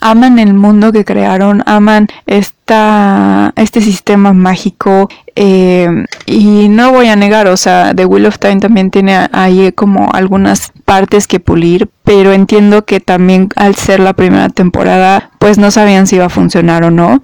aman 0.00 0.38
el 0.38 0.54
mundo 0.54 0.90
que 0.90 1.04
crearon, 1.04 1.62
aman 1.66 2.08
esta, 2.26 3.52
este 3.56 3.82
sistema 3.82 4.32
mágico 4.32 5.10
eh, 5.36 6.06
y 6.24 6.70
no 6.70 6.90
voy 6.90 7.08
a 7.08 7.16
negar, 7.16 7.46
o 7.48 7.58
sea, 7.58 7.92
The 7.94 8.06
Wheel 8.06 8.24
of 8.24 8.38
Time 8.38 8.60
también 8.60 8.90
tiene 8.90 9.28
ahí 9.32 9.70
como 9.72 10.10
algunas 10.14 10.72
partes 10.86 11.26
que 11.26 11.40
pulir, 11.40 11.90
pero 12.04 12.32
entiendo 12.32 12.86
que 12.86 13.00
también 13.00 13.50
al 13.56 13.74
ser 13.74 14.00
la 14.00 14.14
primera 14.14 14.48
temporada 14.48 15.30
pues 15.38 15.58
no 15.58 15.70
sabían 15.70 16.06
si 16.06 16.16
iba 16.16 16.24
a 16.24 16.30
funcionar 16.30 16.84
o 16.84 16.90
no 16.90 17.20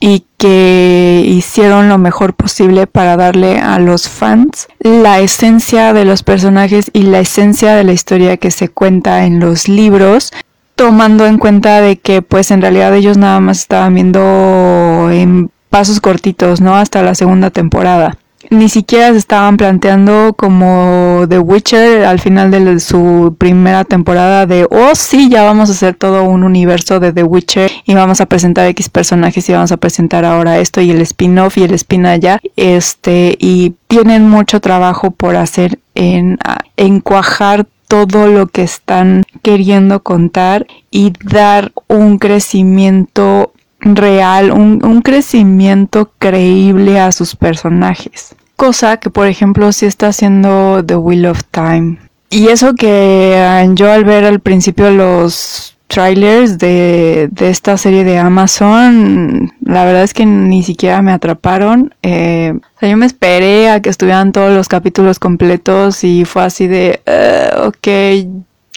y 0.00 0.24
que 0.44 1.24
hicieron 1.26 1.88
lo 1.88 1.96
mejor 1.96 2.34
posible 2.34 2.86
para 2.86 3.16
darle 3.16 3.60
a 3.60 3.78
los 3.78 4.10
fans 4.10 4.68
la 4.78 5.20
esencia 5.20 5.94
de 5.94 6.04
los 6.04 6.22
personajes 6.22 6.90
y 6.92 7.04
la 7.04 7.20
esencia 7.20 7.74
de 7.74 7.82
la 7.82 7.94
historia 7.94 8.36
que 8.36 8.50
se 8.50 8.68
cuenta 8.68 9.24
en 9.24 9.40
los 9.40 9.68
libros 9.68 10.32
tomando 10.74 11.24
en 11.24 11.38
cuenta 11.38 11.80
de 11.80 11.96
que 11.96 12.20
pues 12.20 12.50
en 12.50 12.60
realidad 12.60 12.94
ellos 12.94 13.16
nada 13.16 13.40
más 13.40 13.60
estaban 13.60 13.94
viendo 13.94 15.08
en 15.10 15.50
pasos 15.70 15.98
cortitos, 16.00 16.60
¿no? 16.60 16.76
Hasta 16.76 17.02
la 17.02 17.14
segunda 17.14 17.48
temporada. 17.48 18.18
Ni 18.50 18.68
siquiera 18.68 19.10
se 19.12 19.18
estaban 19.18 19.56
planteando 19.56 20.34
como 20.36 21.24
The 21.28 21.38
Witcher 21.38 22.04
al 22.04 22.20
final 22.20 22.50
de 22.50 22.80
su 22.80 23.34
primera 23.38 23.84
temporada 23.84 24.46
de, 24.46 24.66
oh 24.70 24.94
sí, 24.94 25.28
ya 25.28 25.42
vamos 25.42 25.68
a 25.68 25.72
hacer 25.72 25.94
todo 25.94 26.24
un 26.24 26.44
universo 26.44 27.00
de 27.00 27.12
The 27.12 27.24
Witcher 27.24 27.70
y 27.84 27.94
vamos 27.94 28.20
a 28.20 28.26
presentar 28.26 28.66
X 28.68 28.88
personajes 28.88 29.48
y 29.48 29.52
vamos 29.52 29.72
a 29.72 29.76
presentar 29.76 30.24
ahora 30.24 30.58
esto 30.58 30.80
y 30.80 30.90
el 30.90 31.00
spin-off 31.00 31.58
y 31.58 31.64
el 31.64 31.74
spin 31.74 32.06
allá. 32.06 32.40
Este, 32.56 33.36
y 33.38 33.74
tienen 33.88 34.28
mucho 34.28 34.60
trabajo 34.60 35.10
por 35.10 35.36
hacer 35.36 35.78
en 35.94 36.38
encuajar 36.76 37.66
todo 37.88 38.26
lo 38.28 38.46
que 38.46 38.62
están 38.62 39.24
queriendo 39.42 40.02
contar 40.02 40.66
y 40.90 41.12
dar 41.22 41.72
un 41.86 42.18
crecimiento 42.18 43.52
real, 43.84 44.50
un, 44.50 45.02
crecimiento 45.02 46.10
creíble 46.18 46.98
a 46.98 47.12
sus 47.12 47.36
personajes. 47.36 48.34
Cosa 48.56 48.96
que, 48.96 49.10
por 49.10 49.26
ejemplo, 49.26 49.72
si 49.72 49.86
está 49.86 50.08
haciendo 50.08 50.82
The 50.84 50.96
Wheel 50.96 51.26
of 51.26 51.42
Time. 51.50 51.98
Y 52.30 52.48
eso 52.48 52.74
que 52.74 53.36
ah, 53.38 53.64
yo 53.74 53.92
al 53.92 54.04
ver 54.04 54.24
al 54.24 54.40
principio 54.40 54.90
los 54.90 55.76
trailers 55.86 56.58
de, 56.58 57.30
esta 57.40 57.76
serie 57.76 58.04
de 58.04 58.18
Amazon, 58.18 59.52
la 59.64 59.84
verdad 59.84 60.02
es 60.02 60.14
que 60.14 60.26
ni 60.26 60.62
siquiera 60.62 61.02
me 61.02 61.12
atraparon. 61.12 61.94
Eh, 62.02 62.54
o 62.56 62.80
sea, 62.80 62.88
yo 62.88 62.96
me 62.96 63.06
esperé 63.06 63.70
a 63.70 63.80
que 63.80 63.90
estuvieran 63.90 64.32
todos 64.32 64.52
los 64.52 64.68
capítulos 64.68 65.18
completos 65.18 66.02
y 66.02 66.24
fue 66.24 66.42
así 66.42 66.66
de, 66.66 67.00
uh, 67.06 67.68
ok, 67.68 67.88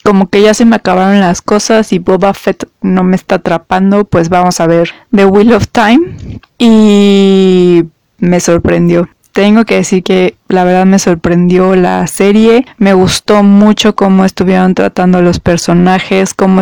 como 0.07 0.29
que 0.29 0.41
ya 0.41 0.53
se 0.53 0.63
me 0.63 0.77
acabaron 0.77 1.19
las 1.19 1.41
cosas 1.41 1.91
y 1.91 1.99
Boba 1.99 2.33
Fett 2.33 2.69
no 2.81 3.03
me 3.03 3.17
está 3.17 3.35
atrapando, 3.35 4.05
pues 4.05 4.29
vamos 4.29 4.61
a 4.61 4.65
ver 4.65 4.91
The 5.13 5.25
Wheel 5.25 5.51
of 5.51 5.67
Time. 5.67 6.39
Y 6.57 7.83
me 8.17 8.39
sorprendió. 8.39 9.09
Tengo 9.33 9.65
que 9.65 9.75
decir 9.75 10.03
que 10.03 10.35
la 10.47 10.63
verdad 10.63 10.85
me 10.85 10.97
sorprendió 10.97 11.75
la 11.75 12.07
serie. 12.07 12.65
Me 12.77 12.93
gustó 12.93 13.43
mucho 13.43 13.97
cómo 13.97 14.23
estuvieron 14.23 14.75
tratando 14.75 15.21
los 15.21 15.41
personajes, 15.41 16.33
cómo 16.33 16.61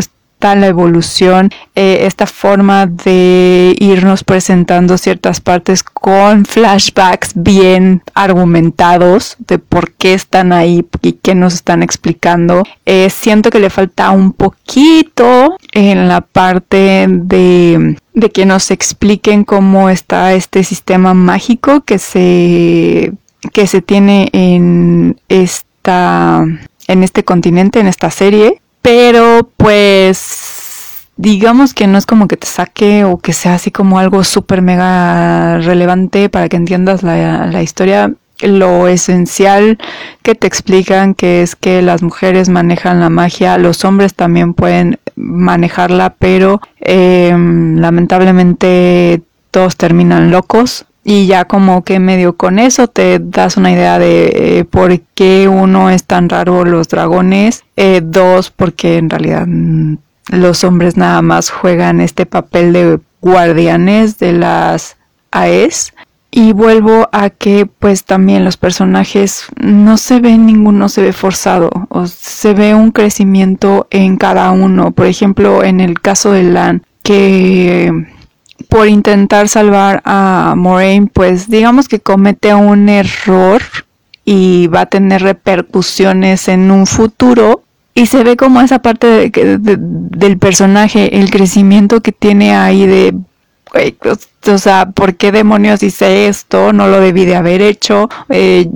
la 0.53 0.67
evolución, 0.67 1.49
eh, 1.73 2.01
esta 2.01 2.27
forma 2.27 2.85
de 2.85 3.75
irnos 3.79 4.23
presentando 4.23 4.99
ciertas 4.99 5.41
partes 5.41 5.81
con 5.81 6.45
flashbacks 6.45 7.31
bien 7.35 8.03
argumentados 8.13 9.37
de 9.39 9.57
por 9.57 9.93
qué 9.93 10.13
están 10.13 10.53
ahí 10.53 10.85
y 11.01 11.13
qué 11.13 11.33
nos 11.33 11.55
están 11.55 11.81
explicando. 11.81 12.61
Eh, 12.85 13.09
siento 13.09 13.49
que 13.49 13.59
le 13.59 13.71
falta 13.71 14.11
un 14.11 14.33
poquito 14.33 15.57
en 15.71 16.07
la 16.07 16.21
parte 16.21 17.07
de, 17.09 17.97
de 18.13 18.29
que 18.29 18.45
nos 18.45 18.69
expliquen 18.69 19.45
cómo 19.45 19.89
está 19.89 20.33
este 20.33 20.63
sistema 20.63 21.15
mágico 21.15 21.81
que 21.81 21.97
se, 21.97 23.13
que 23.51 23.65
se 23.65 23.81
tiene 23.81 24.29
en 24.33 25.19
esta 25.27 26.45
en 26.87 27.03
este 27.03 27.23
continente, 27.23 27.79
en 27.79 27.87
esta 27.87 28.11
serie, 28.11 28.61
pero 28.85 29.49
pues 29.57 31.07
digamos 31.17 31.73
que 31.73 31.87
no 31.87 31.97
es 31.97 32.05
como 32.05 32.27
que 32.27 32.37
te 32.37 32.45
saque 32.45 33.03
o 33.03 33.17
que 33.17 33.33
sea 33.33 33.55
así 33.55 33.71
como 33.71 33.97
algo 33.97 34.23
súper 34.23 34.61
mega 34.61 35.57
relevante 35.57 36.29
para 36.29 36.49
que 36.49 36.57
entiendas 36.57 37.01
la, 37.01 37.63
historia. 37.63 38.13
Lo 38.41 38.87
esencial 38.87 39.79
que 40.21 40.35
te 40.35 40.45
explican 40.45 41.15
que 41.15 41.41
es 41.41 41.55
que 41.55 41.81
las 41.81 42.03
mujeres 42.03 42.47
manejan 42.47 42.99
la 42.99 43.09
magia, 43.09 43.57
los 43.57 43.83
hombres 43.85 44.13
también 44.13 44.53
pueden 44.53 44.99
manejarla, 45.15 46.13
pero 46.19 46.61
em, 46.79 47.77
lamentablemente 47.79 49.23
todos 49.49 49.77
terminan 49.77 50.29
locos 50.29 50.85
y 51.07 51.27
ya 51.27 51.45
como 51.45 51.83
que 51.83 51.99
medio 51.99 52.35
con 52.35 52.57
eso 52.57 52.87
te 52.87 53.19
das 53.19 53.57
una 53.57 53.71
idea 53.71 53.99
de 53.99 54.57
eh, 54.57 54.65
por 54.65 54.99
qué 55.13 55.47
uno 55.47 55.91
es 55.91 56.03
tan 56.03 56.29
raro 56.29 56.65
los 56.65 56.87
dragones, 56.87 57.63
eh, 57.77 58.01
dos 58.03 58.49
porque 58.49 58.97
en 58.97 59.11
realidad 59.11 59.45
mm, 59.45 59.97
los 60.31 60.63
hombres 60.63 60.97
nada 60.97 61.21
más 61.21 61.51
juegan 61.51 62.01
este 62.01 62.25
papel 62.25 62.73
de 62.73 62.99
guardianes 63.21 64.17
de 64.17 64.33
las 64.33 64.97
AES. 65.31 65.93
Y 66.31 66.51
vuelvo 66.51 67.07
a 67.13 67.29
que 67.29 67.65
pues 67.65 68.03
también 68.03 68.43
los 68.43 68.57
personajes 68.57 69.45
no 69.55 69.97
se 69.97 70.19
ve 70.19 70.37
ninguno 70.37 70.89
se 70.89 71.01
ve 71.01 71.13
forzado 71.13 71.69
o 71.87 72.07
se 72.07 72.53
ve 72.53 72.75
un 72.75 72.91
crecimiento 72.91 73.87
en 73.89 74.17
cada 74.17 74.51
uno. 74.51 74.91
Por 74.91 75.05
ejemplo 75.05 75.63
en 75.63 75.79
el 75.79 76.01
caso 76.01 76.31
de 76.31 76.43
Lan 76.43 76.83
que 77.03 78.05
por 78.69 78.87
intentar 78.87 79.49
salvar 79.49 80.01
a 80.05 80.53
Moraine, 80.55 81.07
pues 81.07 81.49
digamos 81.49 81.87
que 81.87 81.99
comete 81.99 82.53
un 82.53 82.89
error 82.89 83.61
y 84.23 84.67
va 84.67 84.81
a 84.81 84.85
tener 84.87 85.21
repercusiones 85.21 86.47
en 86.47 86.71
un 86.71 86.87
futuro. 86.87 87.63
Y 87.93 88.07
se 88.07 88.23
ve 88.23 88.35
como 88.35 88.59
esa 88.59 88.79
parte 88.79 89.31
del 89.31 90.37
personaje, 90.37 91.17
el 91.17 91.29
crecimiento 91.29 92.01
que 92.01 92.11
tiene 92.11 92.53
ahí 92.53 92.85
de, 92.85 93.15
o 94.51 94.57
sea, 94.57 94.87
¿por 94.87 95.15
qué 95.15 95.31
demonios 95.31 95.81
hice 95.81 96.27
esto? 96.27 96.73
No 96.73 96.87
lo 96.87 96.99
debí 96.99 97.23
de 97.25 97.37
haber 97.37 97.61
hecho. 97.61 98.09
Eh, 98.29 98.69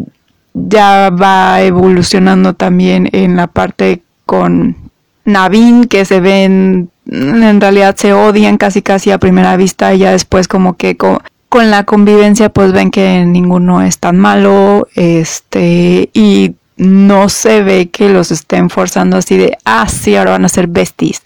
ya 0.54 1.10
va 1.10 1.62
evolucionando 1.62 2.54
también 2.54 3.10
en 3.12 3.36
la 3.36 3.48
parte 3.48 4.04
con 4.26 4.89
Navin, 5.32 5.86
que 5.86 6.06
se 6.06 6.20
ven 6.20 6.90
en 7.12 7.62
realidad 7.62 7.96
se 7.98 8.14
odian 8.14 8.58
casi 8.58 8.82
casi 8.82 9.12
a 9.12 9.18
primera 9.18 9.58
vista 9.58 9.94
y 9.94 10.00
ya 10.00 10.12
después 10.12 10.48
como 10.48 10.78
que 10.78 10.98
con, 10.98 11.20
la 11.52 11.84
convivencia 11.84 12.50
pues 12.50 12.72
ven 12.72 12.92
que 12.92 13.26
ninguno 13.26 13.82
es 13.82 14.00
tan 14.00 14.18
malo 14.18 14.88
este 14.96 16.10
y 16.14 16.54
no 16.78 17.30
se 17.30 17.64
ve 17.64 17.90
que 17.90 18.10
los 18.10 18.32
estén 18.32 18.70
forzando 18.70 19.18
así 19.18 19.38
de 19.38 19.58
ah 19.66 19.88
sí 19.90 20.16
ahora 20.16 20.32
van 20.32 20.46
a 20.46 20.50
ser 20.50 20.68
besties. 20.68 21.22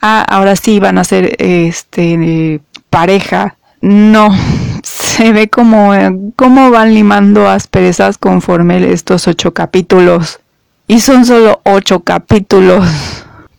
Ah 0.00 0.24
ahora 0.28 0.56
sí 0.56 0.80
van 0.80 0.98
a 0.98 1.04
ser 1.04 1.36
este 1.38 2.60
pareja 2.90 3.56
no 3.80 4.36
se 4.82 5.32
ve 5.32 5.48
como 5.48 5.92
cómo 6.34 6.70
van 6.70 6.94
limando 6.94 7.48
asperezas 7.48 8.18
conforme 8.18 8.92
estos 8.92 9.28
ocho 9.28 9.54
capítulos. 9.54 10.40
Y 10.88 11.00
son 11.00 11.26
solo 11.26 11.60
ocho 11.64 12.00
capítulos 12.00 12.84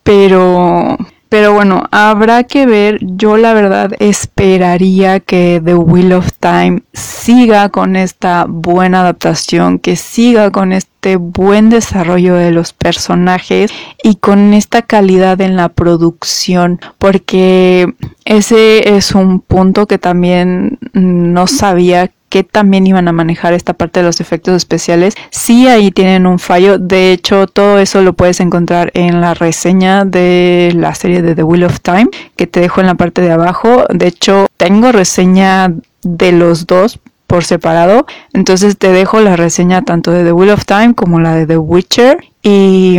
pero 0.02 0.96
pero 1.30 1.52
bueno, 1.54 1.84
habrá 1.92 2.42
que 2.42 2.66
ver. 2.66 2.98
Yo 3.02 3.36
la 3.36 3.54
verdad 3.54 3.92
esperaría 4.00 5.20
que 5.20 5.62
The 5.64 5.76
Wheel 5.76 6.12
of 6.12 6.28
Time 6.40 6.82
siga 6.92 7.68
con 7.68 7.94
esta 7.94 8.46
buena 8.48 9.02
adaptación, 9.02 9.78
que 9.78 9.94
siga 9.94 10.50
con 10.50 10.72
este 10.72 11.14
buen 11.14 11.70
desarrollo 11.70 12.34
de 12.34 12.50
los 12.50 12.72
personajes 12.72 13.70
y 14.02 14.16
con 14.16 14.54
esta 14.54 14.82
calidad 14.82 15.40
en 15.40 15.54
la 15.54 15.68
producción, 15.68 16.80
porque 16.98 17.94
ese 18.24 18.96
es 18.96 19.12
un 19.12 19.38
punto 19.38 19.86
que 19.86 19.98
también 19.98 20.80
no 20.94 21.46
sabía 21.46 22.10
que 22.30 22.44
también 22.44 22.86
iban 22.86 23.08
a 23.08 23.12
manejar 23.12 23.52
esta 23.52 23.74
parte 23.74 24.00
de 24.00 24.06
los 24.06 24.20
efectos 24.20 24.54
especiales. 24.54 25.14
Sí, 25.30 25.66
ahí 25.66 25.90
tienen 25.90 26.26
un 26.26 26.38
fallo. 26.38 26.78
De 26.78 27.12
hecho, 27.12 27.46
todo 27.46 27.78
eso 27.78 28.00
lo 28.02 28.14
puedes 28.14 28.40
encontrar 28.40 28.92
en 28.94 29.20
la 29.20 29.34
reseña 29.34 30.04
de 30.04 30.72
la 30.74 30.94
serie 30.94 31.22
de 31.22 31.34
The 31.34 31.42
Wheel 31.42 31.64
of 31.64 31.80
Time, 31.80 32.08
que 32.36 32.46
te 32.46 32.60
dejo 32.60 32.80
en 32.80 32.86
la 32.86 32.94
parte 32.94 33.20
de 33.20 33.32
abajo. 33.32 33.84
De 33.90 34.06
hecho, 34.06 34.46
tengo 34.56 34.92
reseña 34.92 35.74
de 36.02 36.32
los 36.32 36.66
dos 36.66 37.00
por 37.26 37.44
separado. 37.44 38.06
Entonces 38.32 38.78
te 38.78 38.92
dejo 38.92 39.20
la 39.20 39.34
reseña 39.36 39.82
tanto 39.82 40.12
de 40.12 40.22
The 40.22 40.32
Wheel 40.32 40.50
of 40.50 40.64
Time 40.64 40.94
como 40.94 41.18
la 41.18 41.34
de 41.34 41.48
The 41.48 41.58
Witcher. 41.58 42.18
Y, 42.44 42.98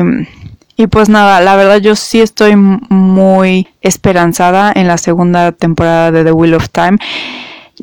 y 0.76 0.88
pues 0.88 1.08
nada, 1.08 1.40
la 1.40 1.56
verdad 1.56 1.78
yo 1.78 1.96
sí 1.96 2.20
estoy 2.20 2.58
muy 2.58 3.70
esperanzada 3.82 4.74
en 4.76 4.88
la 4.88 4.98
segunda 4.98 5.54
temporada 5.54 6.12
de 6.12 6.26
The 6.26 6.34
Wheel 6.34 6.56
of 6.56 6.70
Time. 6.70 6.98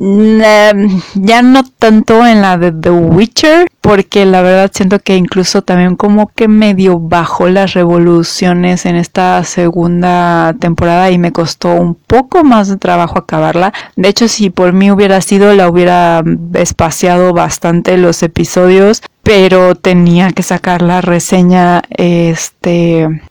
Em, 0.01 1.01
ya 1.15 1.41
no 1.41 1.63
tanto 1.63 2.25
en 2.25 2.41
la 2.41 2.57
de 2.57 2.71
The 2.71 2.89
Witcher, 2.89 3.67
porque 3.81 4.25
la 4.25 4.41
verdad 4.41 4.71
siento 4.73 4.99
que 4.99 5.17
incluso 5.17 5.61
también 5.61 5.97
como 5.97 6.27
que 6.27 6.47
medio 6.47 6.99
bajó 6.99 7.49
las 7.49 7.73
revoluciones 7.73 8.85
en 8.85 8.95
esta 8.95 9.43
segunda 9.43 10.55
temporada 10.57 11.11
y 11.11 11.17
me 11.17 11.33
costó 11.33 11.75
un 11.75 11.95
poco 11.95 12.45
más 12.45 12.69
de 12.69 12.77
trabajo 12.77 13.19
acabarla. 13.19 13.73
De 13.97 14.07
hecho, 14.07 14.29
si 14.29 14.49
por 14.49 14.71
mí 14.71 14.89
hubiera 14.89 15.19
sido, 15.19 15.53
la 15.53 15.67
hubiera 15.67 16.23
espaciado 16.53 17.33
bastante 17.33 17.97
los 17.97 18.23
episodios, 18.23 19.01
pero 19.21 19.75
tenía 19.75 20.31
que 20.31 20.43
sacar 20.43 20.81
la 20.81 21.01
reseña, 21.01 21.81
este, 21.89 23.21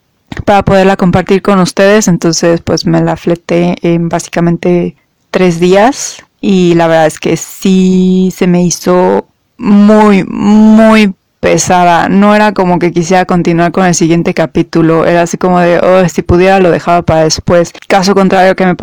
para 0.45 0.63
poderla 0.63 0.97
compartir 0.97 1.41
con 1.41 1.57
ustedes. 1.59 2.07
Entonces, 2.07 2.61
pues 2.61 2.85
me 2.85 3.01
la 3.01 3.17
fleté 3.17 3.75
en 3.81 4.07
básicamente 4.07 4.95
tres 5.31 5.59
días 5.59 6.23
y 6.41 6.73
la 6.75 6.87
verdad 6.87 7.07
es 7.07 7.19
que 7.19 7.37
sí 7.37 8.33
se 8.35 8.47
me 8.47 8.63
hizo 8.63 9.27
muy, 9.57 10.23
muy 10.23 11.13
pesada. 11.39 12.09
No 12.09 12.35
era 12.35 12.53
como 12.53 12.79
que 12.79 12.91
quisiera 12.91 13.25
continuar 13.25 13.71
con 13.71 13.85
el 13.85 13.95
siguiente 13.95 14.33
capítulo. 14.33 15.05
Era 15.05 15.23
así 15.23 15.37
como 15.37 15.59
de, 15.59 15.79
oh, 15.79 16.07
si 16.07 16.21
pudiera 16.21 16.59
lo 16.59 16.71
dejaba 16.71 17.01
para 17.01 17.23
después. 17.23 17.73
Caso 17.87 18.15
contrario 18.15 18.55
que 18.55 18.65
me, 18.65 18.75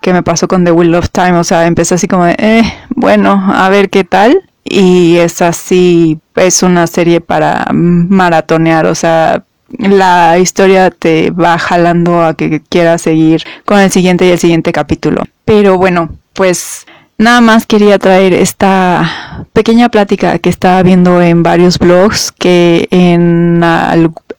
que 0.00 0.12
me 0.12 0.22
pasó 0.22 0.48
con 0.48 0.64
The 0.64 0.72
Wheel 0.72 0.94
of 0.94 1.10
Time. 1.10 1.38
O 1.38 1.44
sea, 1.44 1.66
empecé 1.66 1.94
así 1.94 2.08
como 2.08 2.24
de, 2.24 2.36
eh, 2.38 2.62
bueno, 2.90 3.52
a 3.54 3.68
ver 3.68 3.90
qué 3.90 4.04
tal. 4.04 4.42
y 4.68 5.16
es 5.18 5.42
así, 5.42 6.18
es 6.34 6.62
una 6.62 6.86
serie 6.86 7.20
para 7.20 7.66
maratonear, 7.72 8.86
o 8.86 8.94
sea, 8.94 9.44
la 9.78 10.38
historia 10.38 10.90
te 10.90 11.30
va 11.30 11.58
jalando 11.58 12.22
a 12.22 12.34
que 12.34 12.60
quieras 12.60 13.02
seguir 13.02 13.42
con 13.64 13.78
el 13.78 13.90
siguiente 13.90 14.26
y 14.26 14.30
el 14.30 14.38
siguiente 14.38 14.72
capítulo. 14.72 15.22
Pero 15.44 15.78
bueno, 15.78 16.10
pues 16.36 16.86
nada 17.18 17.40
más 17.40 17.66
quería 17.66 17.98
traer 17.98 18.32
esta 18.34 19.46
pequeña 19.52 19.88
plática 19.88 20.38
que 20.38 20.50
estaba 20.50 20.82
viendo 20.82 21.20
en 21.22 21.42
varios 21.42 21.78
blogs 21.78 22.32
que 22.32 22.88
en, 22.90 23.62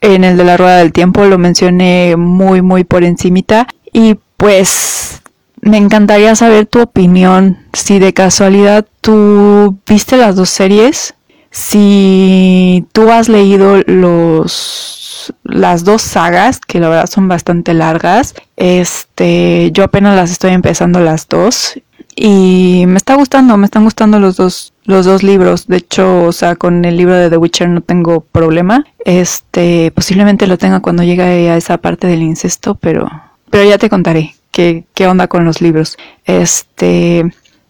el 0.02 0.38
de 0.38 0.44
la 0.44 0.58
rueda 0.58 0.78
del 0.78 0.94
tiempo 0.94 1.26
lo 1.26 1.38
mencioné 1.38 2.16
muy 2.18 2.62
muy 2.62 2.84
por 2.84 3.04
encimita 3.04 3.68
y 3.92 4.16
pues 4.38 5.22
me 5.62 5.78
encantaría 5.78 6.36
saber 6.36 6.68
tu 6.68 6.82
opinión. 6.82 7.58
Si 7.74 8.00
de 8.00 8.14
casualidad 8.14 8.86
tú 9.02 9.80
viste 9.88 10.16
las 10.16 10.36
dos 10.36 10.50
series, 10.50 11.16
si 11.50 12.86
tú 12.94 13.10
has 13.10 13.28
leído 13.28 13.82
los 13.88 15.34
las 15.44 15.84
dos 15.84 16.02
sagas, 16.02 16.60
que 16.60 16.80
la 16.80 16.90
verdad 16.90 17.08
son 17.08 17.28
bastante 17.28 17.74
largas. 17.74 18.36
Este, 18.56 19.72
yo 19.72 19.84
apenas 19.84 20.16
las 20.16 20.32
estoy 20.32 20.52
empezando 20.52 21.00
las 21.00 21.28
dos 21.28 21.80
y 22.20 22.86
me 22.88 22.98
está 22.98 23.14
gustando, 23.14 23.58
me 23.58 23.66
están 23.66 23.84
gustando 23.84 24.20
los 24.20 24.38
dos 24.38 24.74
los 24.86 25.06
dos 25.06 25.22
libros. 25.22 25.68
De 25.68 25.78
hecho, 25.78 26.24
o 26.24 26.32
sea, 26.32 26.56
con 26.56 26.84
el 26.84 26.98
libro 26.98 27.14
de 27.14 27.30
The 27.30 27.38
Witcher 27.38 27.70
no 27.70 27.82
tengo 27.82 28.22
problema. 28.22 28.86
Este, 29.06 29.92
posiblemente 29.92 30.48
lo 30.48 30.58
tenga 30.58 30.80
cuando 30.80 31.04
llegue 31.04 31.50
a 31.52 31.58
esa 31.58 31.78
parte 31.78 32.08
del 32.08 32.24
incesto, 32.24 32.74
pero 32.74 33.08
pero 33.52 33.70
ya 33.70 33.78
te 33.78 33.90
contaré 33.90 34.34
qué, 34.52 34.86
qué 34.96 35.08
onda 35.08 35.28
con 35.28 35.46
los 35.46 35.62
libros. 35.62 35.98
Este, 36.26 37.24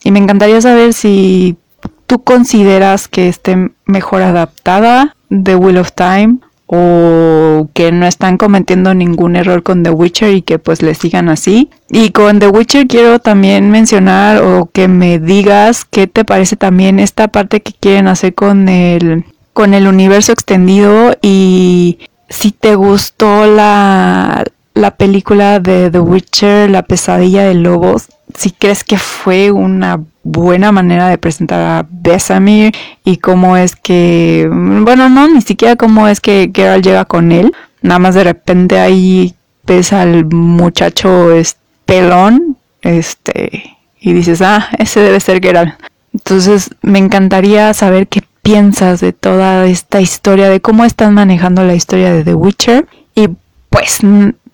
y 0.04 0.12
me 0.12 0.20
encantaría 0.20 0.62
saber 0.62 0.94
si 0.94 1.58
tú 2.06 2.24
consideras 2.24 3.10
que 3.10 3.28
esté 3.28 3.72
mejor 3.86 4.22
adaptada 4.22 5.18
The 5.30 5.58
Wheel 5.58 5.78
of 5.78 5.92
Time 5.92 6.38
o 6.68 7.70
que 7.74 7.92
no 7.92 8.06
están 8.06 8.38
cometiendo 8.38 8.94
ningún 8.94 9.36
error 9.36 9.64
con 9.64 9.84
The 9.84 9.90
Witcher 9.90 10.34
y 10.34 10.42
que 10.42 10.60
pues 10.60 10.82
le 10.82 10.94
sigan 10.94 11.30
así. 11.30 11.70
Y 11.90 12.12
con 12.12 12.40
The 12.40 12.50
Witcher 12.50 12.88
quiero 12.88 13.20
también 13.20 13.72
mencionar 13.72 14.44
o 14.44 14.70
que 14.72 14.88
me 14.88 15.18
digas 15.18 15.86
qué 15.86 16.08
te 16.08 16.26
parece 16.26 16.58
también 16.58 17.00
esta 17.00 17.30
parte 17.30 17.62
que 17.62 17.74
quieren 17.74 18.08
hacer 18.08 18.36
con 18.36 18.70
el 18.70 19.26
con 19.54 19.74
el 19.74 19.88
universo 19.88 20.34
extendido 20.34 21.18
y 21.20 21.98
si 22.30 22.52
te 22.52 22.76
gustó 22.76 23.48
la, 23.48 24.44
la 24.76 24.92
película 24.92 25.60
de 25.60 25.90
The 25.90 26.00
Witcher, 26.00 26.70
La 26.70 26.84
pesadilla 26.84 27.44
de 27.44 27.56
lobos, 27.56 28.10
si 28.36 28.52
crees 28.52 28.84
que 28.84 28.98
fue 28.98 29.52
una 29.52 30.02
buena 30.24 30.72
manera 30.72 31.08
de 31.08 31.18
presentar 31.18 31.60
a 31.62 31.88
Besamir 31.90 32.74
y 33.04 33.18
cómo 33.18 33.58
es 33.58 33.76
que, 33.76 34.50
bueno, 34.52 35.10
no, 35.10 35.28
ni 35.28 35.42
siquiera 35.42 35.76
cómo 35.76 36.08
es 36.08 36.20
que 36.20 36.52
Geralt 36.54 36.84
llega 36.84 37.06
con 37.06 37.32
él, 37.32 37.54
nada 37.82 38.00
más 38.00 38.16
de 38.16 38.24
repente 38.24 38.80
ahí 38.80 39.34
ves 39.66 39.94
al 39.94 40.26
muchacho 40.26 41.32
es 41.32 41.58
pelón, 41.86 42.58
este, 42.82 43.78
y 44.00 44.14
dices, 44.14 44.42
ah, 44.42 44.70
ese 44.78 45.00
debe 45.00 45.20
ser 45.20 45.42
Geralt. 45.42 45.74
Entonces 46.14 46.72
me 46.82 47.00
encantaría 47.00 47.74
saber 47.74 48.08
qué 48.08 48.24
piensas 48.42 49.02
de 49.02 49.14
toda 49.14 49.66
esta 49.66 50.02
historia, 50.02 50.50
de 50.50 50.62
cómo 50.62 50.86
están 50.86 51.14
manejando 51.14 51.64
la 51.64 51.76
historia 51.76 52.14
de 52.14 52.24
The 52.24 52.34
Witcher. 52.34 52.88
Y 53.14 53.30
pues 53.70 54.00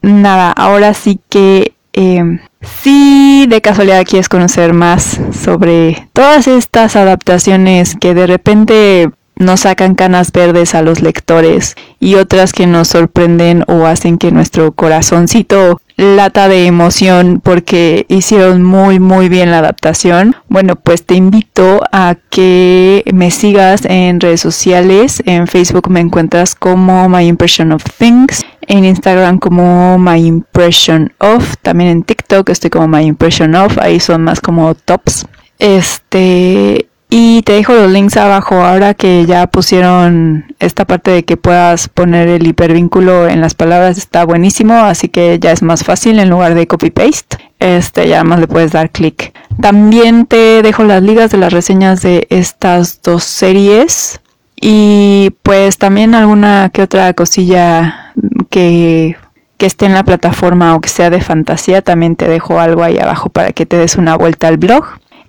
nada, 0.02 0.52
ahora 0.52 0.94
sí 0.94 1.20
que 1.30 1.73
eh, 1.94 2.40
si 2.62 3.46
de 3.48 3.62
casualidad 3.62 4.06
quieres 4.06 4.30
conocer 4.30 4.74
más 4.74 5.20
sobre 5.32 6.08
todas 6.14 6.48
estas 6.48 6.96
adaptaciones 6.96 7.96
que 8.00 8.14
de 8.14 8.28
repente 8.28 9.12
nos 9.44 9.62
sacan 9.62 9.96
canas 9.96 10.32
verdes 10.32 10.76
a 10.76 10.82
los 10.82 11.02
lectores 11.02 11.76
y 12.00 12.16
otras 12.16 12.54
que 12.54 12.68
nos 12.68 12.88
sorprenden 12.90 13.64
o 13.68 13.86
hacen 13.86 14.18
que 14.18 14.32
nuestro 14.32 14.72
corazoncito 14.72 15.80
lata 15.96 16.48
de 16.48 16.66
emoción 16.66 17.40
porque 17.44 18.06
hicieron 18.10 18.64
muy 18.64 19.00
muy 19.00 19.30
bien 19.30 19.52
la 19.52 19.60
adaptación. 19.60 20.36
Bueno, 20.50 20.76
pues 20.76 21.06
te 21.06 21.16
invito 21.16 21.82
a 21.92 22.16
que 22.30 23.04
me 23.14 23.32
sigas 23.32 23.86
en 23.86 24.20
redes 24.20 24.42
sociales. 24.42 25.22
En 25.26 25.48
Facebook 25.48 25.90
me 25.90 26.00
encuentras 26.00 26.56
como 26.56 27.10
My 27.10 27.28
Impression 27.28 27.72
of 27.72 27.84
Things. 27.98 28.44
En 28.62 28.86
Instagram 28.86 29.40
como 29.40 29.98
My 30.00 30.26
Impression 30.26 31.14
of. 31.20 31.56
También 31.62 31.90
en 31.90 32.04
TikTok 32.04 32.50
estoy 32.50 32.70
como 32.70 32.88
My 32.88 33.04
Impression 33.04 33.56
of. 33.56 33.78
Ahí 33.80 34.00
son 34.00 34.24
más 34.24 34.42
como 34.42 34.74
tops. 34.76 35.26
Este 35.60 36.88
y 37.16 37.44
te 37.44 37.54
dejo 37.54 37.74
los 37.74 37.92
links 37.92 38.18
abajo 38.18 38.56
ahora 38.56 38.96
que 38.96 39.28
ya 39.28 39.46
pusieron 39.46 40.46
esta 40.58 40.86
parte 40.86 41.12
de 41.12 41.24
que 41.24 41.38
puedas 41.38 41.88
poner 41.88 42.28
el 42.28 42.48
hipervínculo 42.48 43.28
en 43.28 43.40
las 43.40 43.54
palabras 43.54 44.00
está 44.00 44.26
buenísimo, 44.26 44.74
así 44.74 45.10
que 45.10 45.38
ya 45.40 45.52
es 45.52 45.62
más 45.62 45.84
fácil 45.84 46.18
en 46.18 46.32
lugar 46.32 46.56
de 46.56 46.66
copy 46.66 46.90
paste. 46.90 47.38
Este 47.60 48.08
ya 48.08 48.24
más 48.24 48.40
le 48.40 48.48
puedes 48.48 48.72
dar 48.72 48.90
clic. 48.90 49.32
También 49.62 50.26
te 50.26 50.64
dejo 50.64 50.86
las 50.86 51.04
ligas 51.04 51.30
de 51.30 51.38
las 51.38 51.54
reseñas 51.54 52.02
de 52.02 52.26
estas 52.32 53.04
dos 53.04 53.24
series 53.24 54.20
y 54.60 55.36
pues 55.44 55.78
también 55.78 56.16
alguna 56.16 56.72
que 56.74 56.82
otra 56.82 57.14
cosilla 57.14 58.12
que 58.50 59.18
que 59.58 59.68
esté 59.68 59.86
en 59.86 59.94
la 59.94 60.04
plataforma 60.04 60.76
o 60.76 60.82
que 60.82 60.90
sea 60.90 61.10
de 61.10 61.22
fantasía, 61.22 61.82
también 61.82 62.16
te 62.16 62.28
dejo 62.28 62.60
algo 62.60 62.84
ahí 62.84 62.98
abajo 62.98 63.30
para 63.30 63.54
que 63.54 63.66
te 63.66 63.78
des 63.78 63.96
una 63.96 64.18
vuelta 64.18 64.48
al 64.48 64.58
blog. 64.58 64.84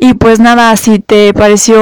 Y 0.07 0.13
pues 0.13 0.39
nada, 0.39 0.77
si 0.77 0.99
te 0.99 1.33
pareció 1.33 1.81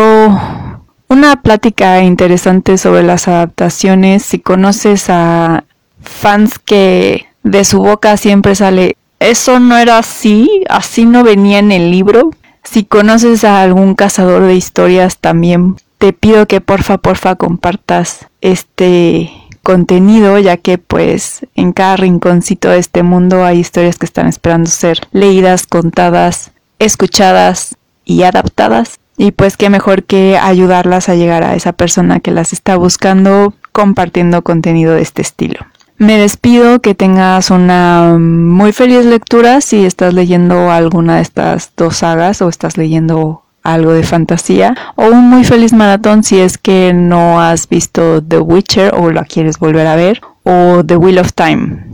una 1.09 1.43
plática 1.43 2.05
interesante 2.05 2.79
sobre 2.79 3.03
las 3.03 3.27
adaptaciones, 3.27 4.23
si 4.23 4.39
conoces 4.39 5.07
a 5.11 5.65
fans 6.01 6.61
que 6.61 7.27
de 7.43 7.65
su 7.65 7.81
boca 7.81 8.17
siempre 8.17 8.55
sale, 8.55 8.97
eso 9.19 9.59
no 9.59 9.77
era 9.77 9.99
así, 9.99 10.63
así 10.69 11.05
no 11.05 11.25
venía 11.25 11.59
en 11.59 11.73
el 11.73 11.91
libro. 11.91 12.31
Si 12.63 12.85
conoces 12.85 13.43
a 13.43 13.61
algún 13.61 13.97
cazador 13.97 14.45
de 14.45 14.55
historias 14.55 15.19
también, 15.19 15.75
te 15.99 16.13
pido 16.13 16.47
que 16.47 16.61
porfa, 16.61 16.99
porfa 16.99 17.35
compartas 17.35 18.29
este 18.41 19.33
contenido, 19.65 20.39
ya 20.39 20.59
que 20.59 20.79
pues 20.79 21.45
en 21.57 21.73
cada 21.73 21.97
rinconcito 21.97 22.69
de 22.69 22.79
este 22.79 23.03
mundo 23.03 23.45
hay 23.45 23.59
historias 23.59 23.99
que 23.99 24.07
están 24.07 24.29
esperando 24.29 24.71
ser 24.71 25.01
leídas, 25.11 25.67
contadas, 25.67 26.53
escuchadas 26.79 27.77
y 28.13 28.23
adaptadas. 28.23 28.99
Y 29.17 29.33
pues 29.33 29.57
qué 29.57 29.71
mejor 29.71 30.05
que 30.05 30.39
ayudarlas 30.39 31.09
a 31.09 31.15
llegar 31.15 31.43
a 31.45 31.55
esa 31.55 31.73
persona 31.73 32.21
que 32.21 32.31
las 32.31 32.53
está 32.53 32.77
buscando 32.77 33.55
compartiendo 33.73 34.43
contenido 34.43 34.95
de 34.95 35.03
este 35.03 35.23
estilo. 35.23 35.67
Me 35.99 36.19
despido, 36.19 36.81
que 36.81 36.95
tengas 36.95 37.51
una 37.51 38.17
muy 38.19 38.73
feliz 38.73 39.05
lectura 39.05 39.61
si 39.61 39.85
estás 39.85 40.15
leyendo 40.15 40.71
alguna 40.71 41.17
de 41.17 41.23
estas 41.23 41.73
dos 41.77 41.99
sagas 41.99 42.43
o 42.43 42.49
estás 42.49 42.77
leyendo 42.77 43.43
algo 43.63 43.93
de 43.93 44.03
fantasía 44.03 44.75
o 44.97 45.07
un 45.07 45.31
muy 45.31 45.45
feliz 45.45 45.73
maratón 45.73 46.25
si 46.25 46.41
es 46.41 46.59
que 46.59 46.93
no 46.93 47.41
has 47.41 47.69
visto 47.69 48.23
The 48.23 48.39
Witcher 48.39 48.95
o 48.97 49.11
la 49.11 49.25
quieres 49.25 49.59
volver 49.59 49.87
a 49.87 49.95
ver 49.95 50.21
o 50.43 50.83
The 50.85 50.97
Wheel 50.97 51.19
of 51.19 51.33
Time. 51.35 51.87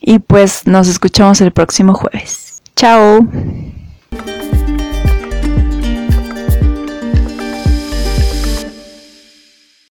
Y 0.00 0.18
pues 0.18 0.66
nos 0.66 0.88
escuchamos 0.88 1.40
el 1.40 1.52
próximo 1.52 1.94
jueves. 1.94 2.62
Chao. 2.74 3.28